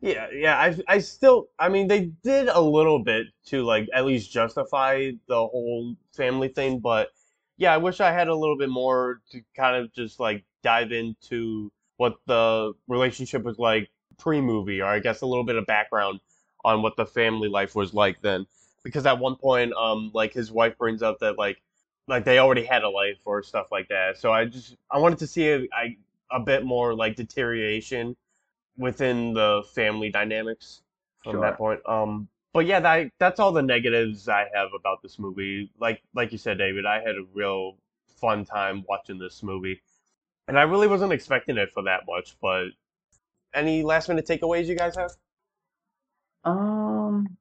Yeah, 0.00 0.28
yeah. 0.32 0.56
I, 0.56 0.76
I 0.86 0.98
still, 0.98 1.48
I 1.58 1.68
mean, 1.68 1.88
they 1.88 2.12
did 2.22 2.48
a 2.48 2.60
little 2.60 3.02
bit 3.02 3.26
to 3.46 3.62
like 3.64 3.88
at 3.94 4.04
least 4.04 4.30
justify 4.32 5.10
the 5.28 5.34
whole 5.34 5.96
family 6.12 6.48
thing, 6.48 6.78
but 6.80 7.08
yeah, 7.56 7.72
I 7.72 7.78
wish 7.78 8.00
I 8.00 8.12
had 8.12 8.28
a 8.28 8.34
little 8.34 8.58
bit 8.58 8.68
more 8.68 9.20
to 9.30 9.40
kind 9.56 9.76
of 9.76 9.92
just 9.92 10.20
like 10.20 10.44
dive 10.62 10.92
into 10.92 11.72
what 11.96 12.16
the 12.26 12.72
relationship 12.88 13.44
was 13.44 13.58
like 13.58 13.90
pre-movie, 14.18 14.80
or 14.80 14.86
I 14.86 14.98
guess 14.98 15.22
a 15.22 15.26
little 15.26 15.44
bit 15.44 15.56
of 15.56 15.66
background 15.66 16.20
on 16.64 16.82
what 16.82 16.96
the 16.96 17.06
family 17.06 17.48
life 17.48 17.74
was 17.74 17.94
like 17.94 18.20
then. 18.22 18.46
Because 18.82 19.06
at 19.06 19.18
one 19.18 19.36
point, 19.36 19.72
um, 19.74 20.10
like 20.14 20.32
his 20.34 20.52
wife 20.52 20.76
brings 20.78 21.02
up 21.02 21.18
that 21.20 21.38
like 21.38 21.62
like 22.06 22.24
they 22.24 22.38
already 22.38 22.64
had 22.64 22.82
a 22.82 22.88
life 22.88 23.18
or 23.24 23.42
stuff 23.42 23.68
like 23.72 23.88
that. 23.88 24.18
So 24.18 24.32
I 24.32 24.44
just 24.44 24.76
I 24.90 24.98
wanted 24.98 25.18
to 25.20 25.26
see 25.26 25.48
a, 25.48 25.60
I, 25.72 25.96
a 26.30 26.40
bit 26.40 26.64
more 26.64 26.94
like 26.94 27.16
deterioration 27.16 28.16
within 28.76 29.34
the 29.34 29.62
family 29.74 30.10
dynamics 30.10 30.82
from 31.22 31.32
Sure. 31.34 31.40
that 31.40 31.56
point. 31.58 31.80
Um, 31.86 32.28
but 32.52 32.66
yeah, 32.66 32.80
that 32.80 33.10
that's 33.18 33.40
all 33.40 33.52
the 33.52 33.62
negatives 33.62 34.28
I 34.28 34.46
have 34.54 34.70
about 34.78 35.02
this 35.02 35.18
movie. 35.18 35.70
Like 35.80 36.02
like 36.14 36.32
you 36.32 36.38
said, 36.38 36.58
David, 36.58 36.86
I 36.86 36.96
had 36.96 37.16
a 37.16 37.24
real 37.34 37.76
fun 38.20 38.44
time 38.44 38.84
watching 38.88 39.18
this 39.18 39.42
movie, 39.42 39.82
and 40.48 40.58
I 40.58 40.62
really 40.62 40.88
wasn't 40.88 41.12
expecting 41.12 41.56
it 41.58 41.72
for 41.72 41.82
that 41.84 42.02
much. 42.06 42.36
But 42.40 42.68
any 43.54 43.82
last 43.82 44.08
minute 44.08 44.26
takeaways 44.26 44.66
you 44.66 44.76
guys 44.76 44.96
have? 44.96 45.12
Um, 46.44 47.36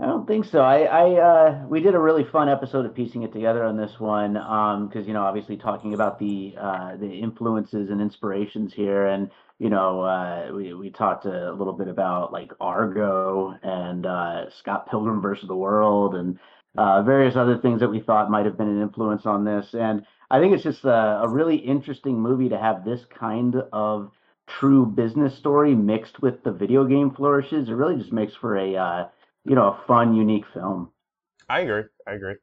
I 0.00 0.06
don't 0.06 0.26
think 0.26 0.44
so. 0.44 0.60
I, 0.60 0.82
I, 0.82 1.20
uh, 1.20 1.66
we 1.68 1.80
did 1.80 1.94
a 1.94 1.98
really 1.98 2.24
fun 2.24 2.48
episode 2.48 2.86
of 2.86 2.94
piecing 2.94 3.22
it 3.22 3.32
together 3.32 3.64
on 3.64 3.76
this 3.76 3.98
one, 3.98 4.36
um, 4.36 4.88
because 4.88 5.06
you 5.06 5.12
know, 5.12 5.22
obviously 5.22 5.56
talking 5.56 5.94
about 5.94 6.18
the 6.18 6.54
uh, 6.60 6.96
the 6.96 7.10
influences 7.10 7.90
and 7.90 8.00
inspirations 8.00 8.72
here, 8.74 9.06
and 9.06 9.30
you 9.58 9.70
know, 9.70 10.02
uh, 10.02 10.50
we 10.54 10.72
we 10.74 10.90
talked 10.90 11.24
a 11.24 11.52
little 11.52 11.72
bit 11.72 11.88
about 11.88 12.32
like 12.32 12.52
Argo 12.60 13.58
and 13.62 14.06
uh, 14.06 14.50
Scott 14.50 14.88
Pilgrim 14.88 15.20
versus 15.20 15.48
the 15.48 15.56
World, 15.56 16.14
and 16.14 16.38
uh, 16.76 17.02
various 17.02 17.34
other 17.34 17.58
things 17.58 17.80
that 17.80 17.88
we 17.88 18.00
thought 18.00 18.30
might 18.30 18.46
have 18.46 18.56
been 18.56 18.68
an 18.68 18.80
influence 18.80 19.26
on 19.26 19.44
this. 19.44 19.74
And 19.74 20.06
I 20.30 20.38
think 20.38 20.54
it's 20.54 20.62
just 20.62 20.84
a, 20.84 21.22
a 21.22 21.28
really 21.28 21.56
interesting 21.56 22.20
movie 22.20 22.48
to 22.50 22.58
have 22.58 22.84
this 22.84 23.04
kind 23.06 23.56
of 23.72 24.12
true 24.46 24.86
business 24.86 25.36
story 25.36 25.74
mixed 25.74 26.22
with 26.22 26.42
the 26.44 26.52
video 26.52 26.84
game 26.84 27.10
flourishes. 27.10 27.68
It 27.68 27.72
really 27.72 27.96
just 27.96 28.12
makes 28.12 28.34
for 28.34 28.56
a 28.56 28.76
uh, 28.76 29.08
you 29.44 29.56
know 29.56 29.72
a 29.72 29.84
fun, 29.86 30.14
unique 30.14 30.44
film. 30.54 30.92
I 31.48 31.60
agree. 31.60 31.84
I 32.06 32.12
agree. 32.12 32.34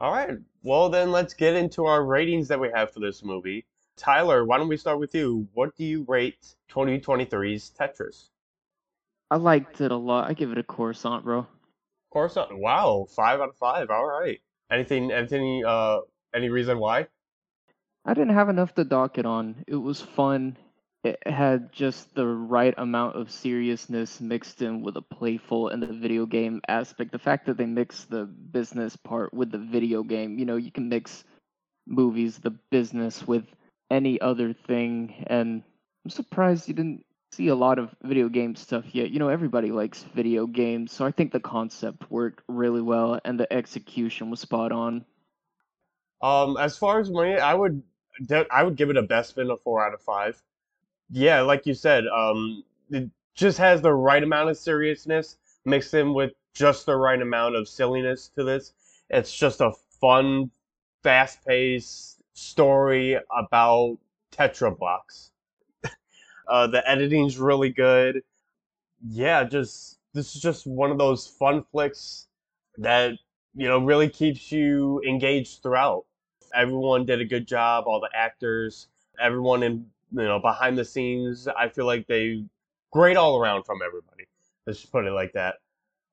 All 0.00 0.12
right. 0.12 0.30
Well, 0.62 0.88
then 0.88 1.12
let's 1.12 1.34
get 1.34 1.54
into 1.54 1.84
our 1.86 2.04
ratings 2.04 2.48
that 2.48 2.58
we 2.58 2.70
have 2.74 2.92
for 2.92 3.00
this 3.00 3.22
movie. 3.22 3.66
Tyler, 3.98 4.44
why 4.44 4.58
don't 4.58 4.68
we 4.68 4.76
start 4.76 5.00
with 5.00 5.14
you? 5.14 5.48
What 5.54 5.76
do 5.76 5.84
you 5.84 6.04
rate 6.08 6.54
2023's 6.70 7.72
Tetris? 7.78 8.28
I 9.30 9.36
liked 9.36 9.80
it 9.80 9.90
a 9.90 9.96
lot. 9.96 10.30
I 10.30 10.32
give 10.32 10.52
it 10.52 10.58
a 10.58 10.62
Coruscant, 10.62 11.24
bro. 11.24 11.46
Coruscant. 12.12 12.56
Wow, 12.58 13.06
five 13.10 13.40
out 13.40 13.50
of 13.50 13.56
five. 13.56 13.90
All 13.90 14.06
right. 14.06 14.40
Anything? 14.70 15.12
Anything? 15.12 15.64
Uh, 15.66 15.98
any 16.34 16.48
reason 16.48 16.78
why? 16.78 17.08
I 18.04 18.14
didn't 18.14 18.34
have 18.34 18.48
enough 18.48 18.74
to 18.76 18.84
dock 18.84 19.18
it 19.18 19.26
on. 19.26 19.64
It 19.66 19.76
was 19.76 20.00
fun. 20.00 20.56
It 21.04 21.18
had 21.26 21.72
just 21.72 22.14
the 22.14 22.26
right 22.26 22.74
amount 22.76 23.16
of 23.16 23.30
seriousness 23.30 24.20
mixed 24.20 24.62
in 24.62 24.82
with 24.82 24.96
a 24.96 25.02
playful 25.02 25.68
and 25.68 25.82
the 25.82 25.86
video 25.86 26.26
game 26.26 26.60
aspect. 26.66 27.12
The 27.12 27.18
fact 27.18 27.46
that 27.46 27.56
they 27.56 27.66
mix 27.66 28.04
the 28.04 28.24
business 28.24 28.96
part 28.96 29.32
with 29.34 29.50
the 29.50 29.58
video 29.58 30.02
game, 30.02 30.38
you 30.38 30.44
know, 30.44 30.56
you 30.56 30.72
can 30.72 30.88
mix 30.88 31.24
movies, 31.86 32.38
the 32.38 32.50
business 32.70 33.26
with 33.26 33.44
any 33.90 34.20
other 34.20 34.52
thing. 34.52 35.24
And 35.26 35.62
I'm 36.04 36.10
surprised 36.10 36.68
you 36.68 36.74
didn't 36.74 37.04
see 37.32 37.48
a 37.48 37.54
lot 37.54 37.78
of 37.78 37.94
video 38.02 38.28
game 38.28 38.56
stuff 38.56 38.84
yet. 38.94 39.10
You 39.10 39.18
know, 39.18 39.28
everybody 39.28 39.70
likes 39.70 40.04
video 40.14 40.46
games, 40.46 40.92
so 40.92 41.04
I 41.04 41.10
think 41.10 41.32
the 41.32 41.40
concept 41.40 42.10
worked 42.10 42.42
really 42.48 42.80
well 42.80 43.20
and 43.24 43.38
the 43.38 43.52
execution 43.52 44.30
was 44.30 44.40
spot 44.40 44.72
on. 44.72 45.04
Um, 46.22 46.56
as 46.56 46.76
far 46.76 47.00
as 47.00 47.10
money, 47.10 47.38
I 47.38 47.54
would, 47.54 47.82
I 48.50 48.62
would 48.62 48.76
give 48.76 48.90
it 48.90 48.96
a 48.96 49.02
Bespin 49.02 49.52
of 49.52 49.62
four 49.62 49.86
out 49.86 49.94
of 49.94 50.00
five. 50.00 50.42
Yeah, 51.10 51.42
like 51.42 51.66
you 51.66 51.74
said, 51.74 52.04
um, 52.06 52.64
it 52.90 53.08
just 53.34 53.58
has 53.58 53.80
the 53.80 53.92
right 53.92 54.22
amount 54.22 54.50
of 54.50 54.58
seriousness 54.58 55.36
mixed 55.64 55.94
in 55.94 56.14
with 56.14 56.32
just 56.54 56.86
the 56.86 56.96
right 56.96 57.20
amount 57.20 57.54
of 57.54 57.68
silliness 57.68 58.30
to 58.36 58.42
this. 58.42 58.72
It's 59.10 59.36
just 59.36 59.60
a 59.60 59.72
fun, 60.00 60.50
fast-paced 61.02 62.17
story 62.38 63.18
about 63.36 63.98
Tetra 64.32 64.76
blocks. 64.76 65.32
uh, 66.48 66.66
the 66.68 66.88
editing's 66.88 67.38
really 67.38 67.70
good. 67.70 68.22
Yeah, 69.06 69.44
just 69.44 69.98
this 70.14 70.34
is 70.34 70.42
just 70.42 70.66
one 70.66 70.90
of 70.90 70.98
those 70.98 71.26
fun 71.26 71.64
flicks 71.70 72.26
that 72.78 73.12
you 73.54 73.68
know 73.68 73.78
really 73.78 74.08
keeps 74.08 74.50
you 74.52 75.02
engaged 75.06 75.62
throughout. 75.62 76.04
Everyone 76.54 77.04
did 77.04 77.20
a 77.20 77.24
good 77.24 77.46
job, 77.46 77.84
all 77.86 78.00
the 78.00 78.10
actors, 78.14 78.88
everyone 79.20 79.62
in 79.62 79.86
you 80.12 80.22
know 80.22 80.38
behind 80.38 80.78
the 80.78 80.84
scenes. 80.84 81.48
I 81.48 81.68
feel 81.68 81.86
like 81.86 82.06
they 82.06 82.44
great 82.92 83.16
all 83.16 83.38
around 83.38 83.64
from 83.64 83.80
everybody. 83.84 84.24
Let's 84.66 84.80
just 84.80 84.92
put 84.92 85.06
it 85.06 85.12
like 85.12 85.32
that. 85.32 85.56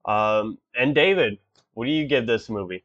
Um, 0.06 0.58
and 0.78 0.94
David, 0.94 1.40
what 1.74 1.86
do 1.86 1.92
you 1.92 2.06
give 2.06 2.28
this 2.28 2.50
movie? 2.50 2.84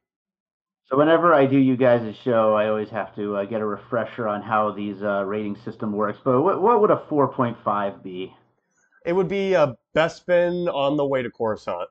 So 0.90 0.98
whenever 0.98 1.33
I 1.33 1.46
do 1.46 1.57
you 1.57 1.76
guys 1.76 2.03
a 2.03 2.12
show, 2.12 2.55
I 2.55 2.68
always 2.68 2.88
have 2.88 3.14
to 3.14 3.37
uh, 3.37 3.44
get 3.44 3.61
a 3.61 3.64
refresher 3.64 4.26
on 4.26 4.42
how 4.42 4.72
these 4.72 5.00
uh, 5.03 5.24
rating 5.24 5.57
system 5.64 5.92
works. 5.92 6.18
But 6.24 6.42
what, 6.42 6.61
what 6.61 6.81
would 6.81 6.90
a 6.90 7.05
4.5 7.09 8.03
be? 8.03 8.35
It 9.07 9.12
would 9.12 9.29
be 9.29 9.55
a 9.55 9.76
Bespin 9.94 10.72
on 10.72 10.96
the 10.96 11.07
way 11.07 11.22
to 11.22 11.31
Coruscant. 11.31 11.88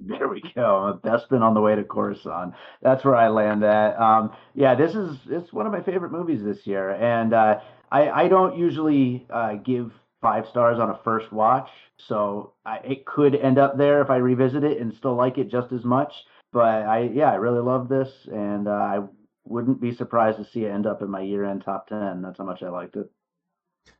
There 0.00 0.26
we 0.26 0.42
go. 0.56 0.98
Bespin 1.04 1.40
on 1.40 1.54
the 1.54 1.60
way 1.60 1.76
to 1.76 1.84
Coruscant. 1.84 2.54
That's 2.82 3.04
where 3.04 3.14
I 3.14 3.28
land 3.28 3.62
at. 3.62 3.96
Um, 4.00 4.32
yeah, 4.56 4.74
this 4.74 4.96
is 4.96 5.16
it's 5.30 5.52
one 5.52 5.66
of 5.66 5.72
my 5.72 5.80
favorite 5.80 6.10
movies 6.10 6.42
this 6.42 6.66
year, 6.66 6.90
and 6.90 7.32
uh, 7.32 7.60
I 7.92 8.10
I 8.10 8.28
don't 8.28 8.58
usually 8.58 9.24
uh, 9.30 9.54
give 9.54 9.92
five 10.20 10.48
stars 10.48 10.80
on 10.80 10.90
a 10.90 10.98
first 11.04 11.32
watch, 11.32 11.70
so 11.96 12.54
I, 12.66 12.78
it 12.78 13.06
could 13.06 13.36
end 13.36 13.58
up 13.58 13.78
there 13.78 14.02
if 14.02 14.10
I 14.10 14.16
revisit 14.16 14.64
it 14.64 14.80
and 14.80 14.92
still 14.92 15.14
like 15.14 15.38
it 15.38 15.48
just 15.48 15.70
as 15.70 15.84
much. 15.84 16.12
But 16.52 16.82
I 16.86 17.00
yeah, 17.12 17.30
I 17.32 17.36
really 17.36 17.60
love 17.60 17.88
this, 17.88 18.10
and 18.30 18.68
uh, 18.68 18.72
I 18.72 19.00
wouldn't 19.44 19.80
be 19.80 19.94
surprised 19.94 20.38
to 20.38 20.44
see 20.44 20.64
it 20.64 20.70
end 20.70 20.86
up 20.86 21.02
in 21.02 21.10
my 21.10 21.22
year-end 21.22 21.62
top 21.64 21.88
ten. 21.88 22.22
That's 22.22 22.38
how 22.38 22.44
much 22.44 22.62
I 22.62 22.68
liked 22.68 22.96
it. 22.96 23.10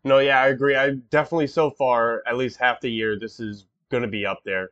No, 0.04 0.18
yeah, 0.18 0.40
I 0.40 0.48
agree. 0.48 0.76
I 0.76 0.90
definitely 1.10 1.46
so 1.48 1.70
far, 1.70 2.22
at 2.26 2.36
least 2.36 2.58
half 2.58 2.80
the 2.80 2.90
year, 2.90 3.18
this 3.18 3.40
is 3.40 3.66
gonna 3.90 4.08
be 4.08 4.26
up 4.26 4.40
there. 4.44 4.70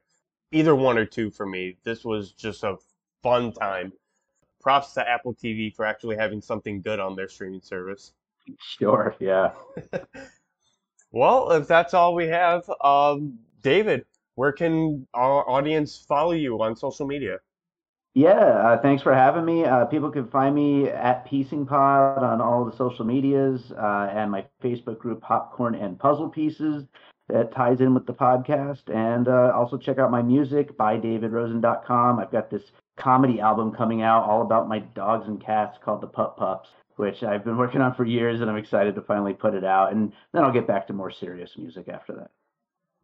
Either 0.53 0.75
one 0.75 0.99
or 0.99 1.07
two 1.07 1.31
for 1.31 1.47
me. 1.47 1.79
This 1.85 2.05
was 2.05 2.33
just 2.33 2.65
a 2.65 2.77
fun 3.23 3.53
time. 3.53 3.93
Props 4.61 4.95
to 4.95 5.09
Apple 5.09 5.35
TV 5.35 5.75
for 5.75 5.85
actually 5.87 6.17
having 6.17 6.41
something 6.43 6.83
good 6.83 7.01
on 7.01 7.17
their 7.17 7.29
streaming 7.29 7.63
service. 7.63 8.13
Sure, 8.59 9.15
yeah. 9.21 9.53
Well, 11.13 11.53
if 11.53 11.67
that's 11.69 11.95
all 11.95 12.15
we 12.15 12.29
have, 12.29 12.69
um, 12.83 13.39
David, 13.63 14.07
where 14.35 14.53
can 14.53 15.07
our 15.15 15.49
audience 15.49 15.99
follow 16.09 16.33
you 16.33 16.61
on 16.63 16.77
social 16.77 17.07
media? 17.07 17.39
Yeah, 18.15 18.33
uh, 18.33 18.83
thanks 18.83 19.05
for 19.05 19.15
having 19.15 19.45
me. 19.45 19.65
Uh, 19.65 19.85
people 19.85 20.11
can 20.11 20.27
find 20.29 20.55
me 20.55 20.89
at 20.89 21.25
Piecing 21.27 21.65
Pod 21.67 22.19
on 22.19 22.41
all 22.41 22.65
the 22.65 22.77
social 22.77 23.05
medias 23.05 23.73
uh, 23.79 24.11
and 24.13 24.31
my 24.33 24.45
Facebook 24.63 24.99
group 24.99 25.21
Popcorn 25.21 25.77
and 25.77 25.97
Puzzle 25.97 26.29
Pieces 26.29 26.85
that 27.29 27.53
ties 27.53 27.81
in 27.81 27.95
with 27.95 28.07
the 28.07 28.13
podcast. 28.13 28.93
And 28.93 29.29
uh, 29.29 29.53
also 29.55 29.79
check 29.79 29.99
out 29.99 30.11
my 30.11 30.23
music 30.23 30.77
by 30.77 30.97
davidrosen.com. 30.97 32.19
I've 32.19 32.33
got 32.33 32.51
this 32.51 32.73
comedy 32.97 33.41
album 33.41 33.73
coming 33.73 34.03
out 34.03 34.25
all 34.25 34.43
about 34.43 34.69
my 34.69 34.81
dogs 34.81 35.29
and 35.29 35.41
cats 35.41 35.79
called 35.83 36.01
the 36.01 36.09
Pup 36.09 36.37
Pups, 36.37 36.69
which 36.97 37.23
I've 37.23 37.45
been 37.45 37.57
working 37.57 37.81
on 37.81 37.95
for 37.95 38.05
years 38.05 38.41
and 38.41 38.51
I'm 38.51 38.57
excited 38.57 38.97
to 38.97 39.03
finally 39.03 39.35
put 39.35 39.55
it 39.55 39.65
out. 39.65 39.93
And 39.93 40.13
then 40.33 40.43
I'll 40.43 40.53
get 40.53 40.67
back 40.67 40.89
to 40.89 40.93
more 40.93 41.13
serious 41.13 41.53
music 41.57 41.89
after 41.89 42.15
that. 42.15 42.31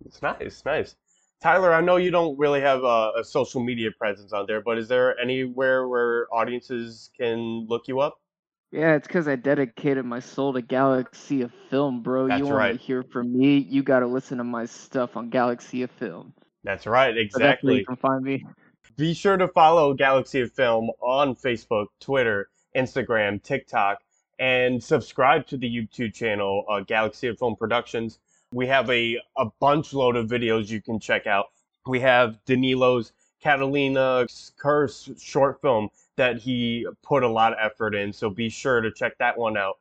It's 0.05 0.21
nice, 0.21 0.63
nice. 0.65 0.97
Tyler, 1.43 1.72
I 1.72 1.80
know 1.80 1.97
you 1.97 2.11
don't 2.11 2.39
really 2.39 2.61
have 2.61 2.82
a, 2.82 3.12
a 3.18 3.24
social 3.24 3.62
media 3.62 3.91
presence 3.91 4.32
on 4.32 4.47
there, 4.47 4.62
but 4.62 4.78
is 4.78 4.89
there 4.89 5.18
anywhere 5.18 5.87
where 5.87 6.26
audiences 6.34 7.11
can 7.18 7.66
look 7.68 7.89
you 7.89 8.01
up? 8.01 8.18
Yeah, 8.72 8.97
it's 8.97 9.07
because 9.07 9.28
I 9.28 9.37
dedicated 9.37 10.05
my 10.05 10.20
soul 10.20 10.53
to 10.55 10.62
Galaxy 10.62 11.43
of 11.43 11.53
Film, 11.70 12.03
bro. 12.03 12.28
That's 12.28 12.41
you 12.41 12.47
want 12.47 12.57
right. 12.57 12.72
to 12.72 12.78
hear 12.78 13.03
from 13.03 13.37
me? 13.37 13.59
You 13.59 13.82
got 13.82 14.01
to 14.01 14.07
listen 14.07 14.39
to 14.39 14.45
my 14.45 14.66
stuff 14.66 15.16
on 15.16 15.30
Galaxy 15.30 15.82
of 15.82 15.91
Film. 15.93 16.34
That's 16.64 16.87
right, 16.87 17.14
So 17.14 17.20
exactly. 17.20 17.78
you 17.78 17.87
can 17.87 17.97
find 17.97 18.24
me. 18.24 18.45
Be 18.97 19.14
sure 19.14 19.37
to 19.37 19.47
follow 19.49 19.95
Galaxy 19.95 20.41
of 20.41 20.53
Film 20.53 20.91
on 21.01 21.37
Facebook, 21.37 21.87
Twitter, 22.01 22.49
Instagram, 22.74 23.43
TikTok, 23.43 23.99
and 24.39 24.82
subscribe 24.82 25.47
to 25.47 25.57
the 25.57 25.68
YouTube 25.68 26.12
channel, 26.12 26.64
uh, 26.68 26.80
Galaxy 26.80 27.28
of 27.28 27.39
Film 27.39 27.57
Productions. 27.57 28.18
We 28.53 28.67
have 28.69 28.89
a, 28.91 29.19
a 29.37 29.47
bunch 29.61 29.93
load 29.93 30.17
of 30.17 30.29
videos 30.29 30.69
you 30.69 30.81
can 30.81 31.01
check 31.01 31.27
out. 31.27 31.47
We 31.87 32.01
have 32.01 32.39
Danilo's 32.45 33.13
Catalina's 33.43 34.53
Curse 34.57 35.11
short 35.19 35.61
film 35.61 35.89
that 36.17 36.39
he 36.39 36.87
put 37.03 37.23
a 37.23 37.29
lot 37.29 37.53
of 37.53 37.59
effort 37.61 37.95
in, 37.95 38.13
so 38.13 38.31
be 38.31 38.49
sure 38.49 38.81
to 38.81 38.91
check 38.91 39.19
that 39.19 39.37
one 39.37 39.57
out. 39.57 39.79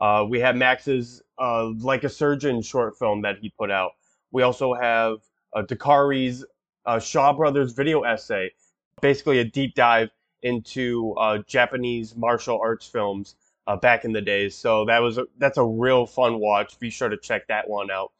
Uh, 0.00 0.24
we 0.28 0.38
have 0.40 0.56
Max's 0.56 1.22
uh, 1.38 1.70
Like 1.78 2.04
a 2.04 2.08
Surgeon 2.08 2.62
short 2.62 2.98
film 2.98 3.22
that 3.22 3.38
he 3.38 3.50
put 3.50 3.70
out. 3.70 3.92
We 4.30 4.42
also 4.42 4.74
have 4.74 5.18
uh, 5.54 5.62
Dakari's 5.62 6.44
uh, 6.86 6.98
Shaw 6.98 7.32
Brothers 7.32 7.72
video 7.72 8.02
essay, 8.02 8.52
basically 9.00 9.38
a 9.38 9.44
deep 9.44 9.74
dive 9.74 10.10
into 10.42 11.14
uh, 11.18 11.38
Japanese 11.46 12.14
martial 12.14 12.60
arts 12.62 12.86
films 12.86 13.34
uh, 13.68 13.76
back 13.76 14.04
in 14.04 14.12
the 14.12 14.22
days. 14.22 14.56
So 14.56 14.86
that 14.86 15.00
was 15.00 15.18
a, 15.18 15.26
that's 15.36 15.58
a 15.58 15.64
real 15.64 16.06
fun 16.06 16.40
watch. 16.40 16.78
Be 16.80 16.90
sure 16.90 17.10
to 17.10 17.18
check 17.18 17.46
that 17.48 17.68
one 17.68 17.90
out. 17.90 18.10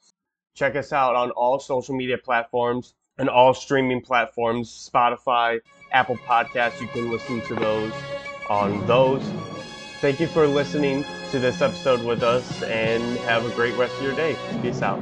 Check 0.55 0.77
us 0.77 0.93
out 0.93 1.17
on 1.17 1.31
all 1.31 1.59
social 1.59 1.97
media 1.97 2.19
platforms 2.19 2.95
and 3.17 3.29
all 3.29 3.55
streaming 3.55 4.03
platforms 4.03 4.91
Spotify, 4.93 5.61
Apple 5.91 6.17
Podcasts. 6.19 6.81
You 6.81 6.87
can 6.89 7.11
listen 7.11 7.41
to 7.43 7.55
those 7.55 7.93
on 8.51 8.87
those. 8.87 9.23
Thank 10.01 10.21
you 10.21 10.27
for 10.29 10.47
listening 10.47 11.05
to 11.31 11.39
this 11.39 11.63
episode 11.63 12.05
with 12.05 12.23
us 12.23 12.63
and 12.63 13.03
have 13.21 13.45
a 13.45 13.51
great 13.55 13.77
rest 13.77 13.97
of 13.97 14.03
your 14.03 14.15
day. 14.15 14.37
Peace 14.63 14.83
out. 14.83 15.01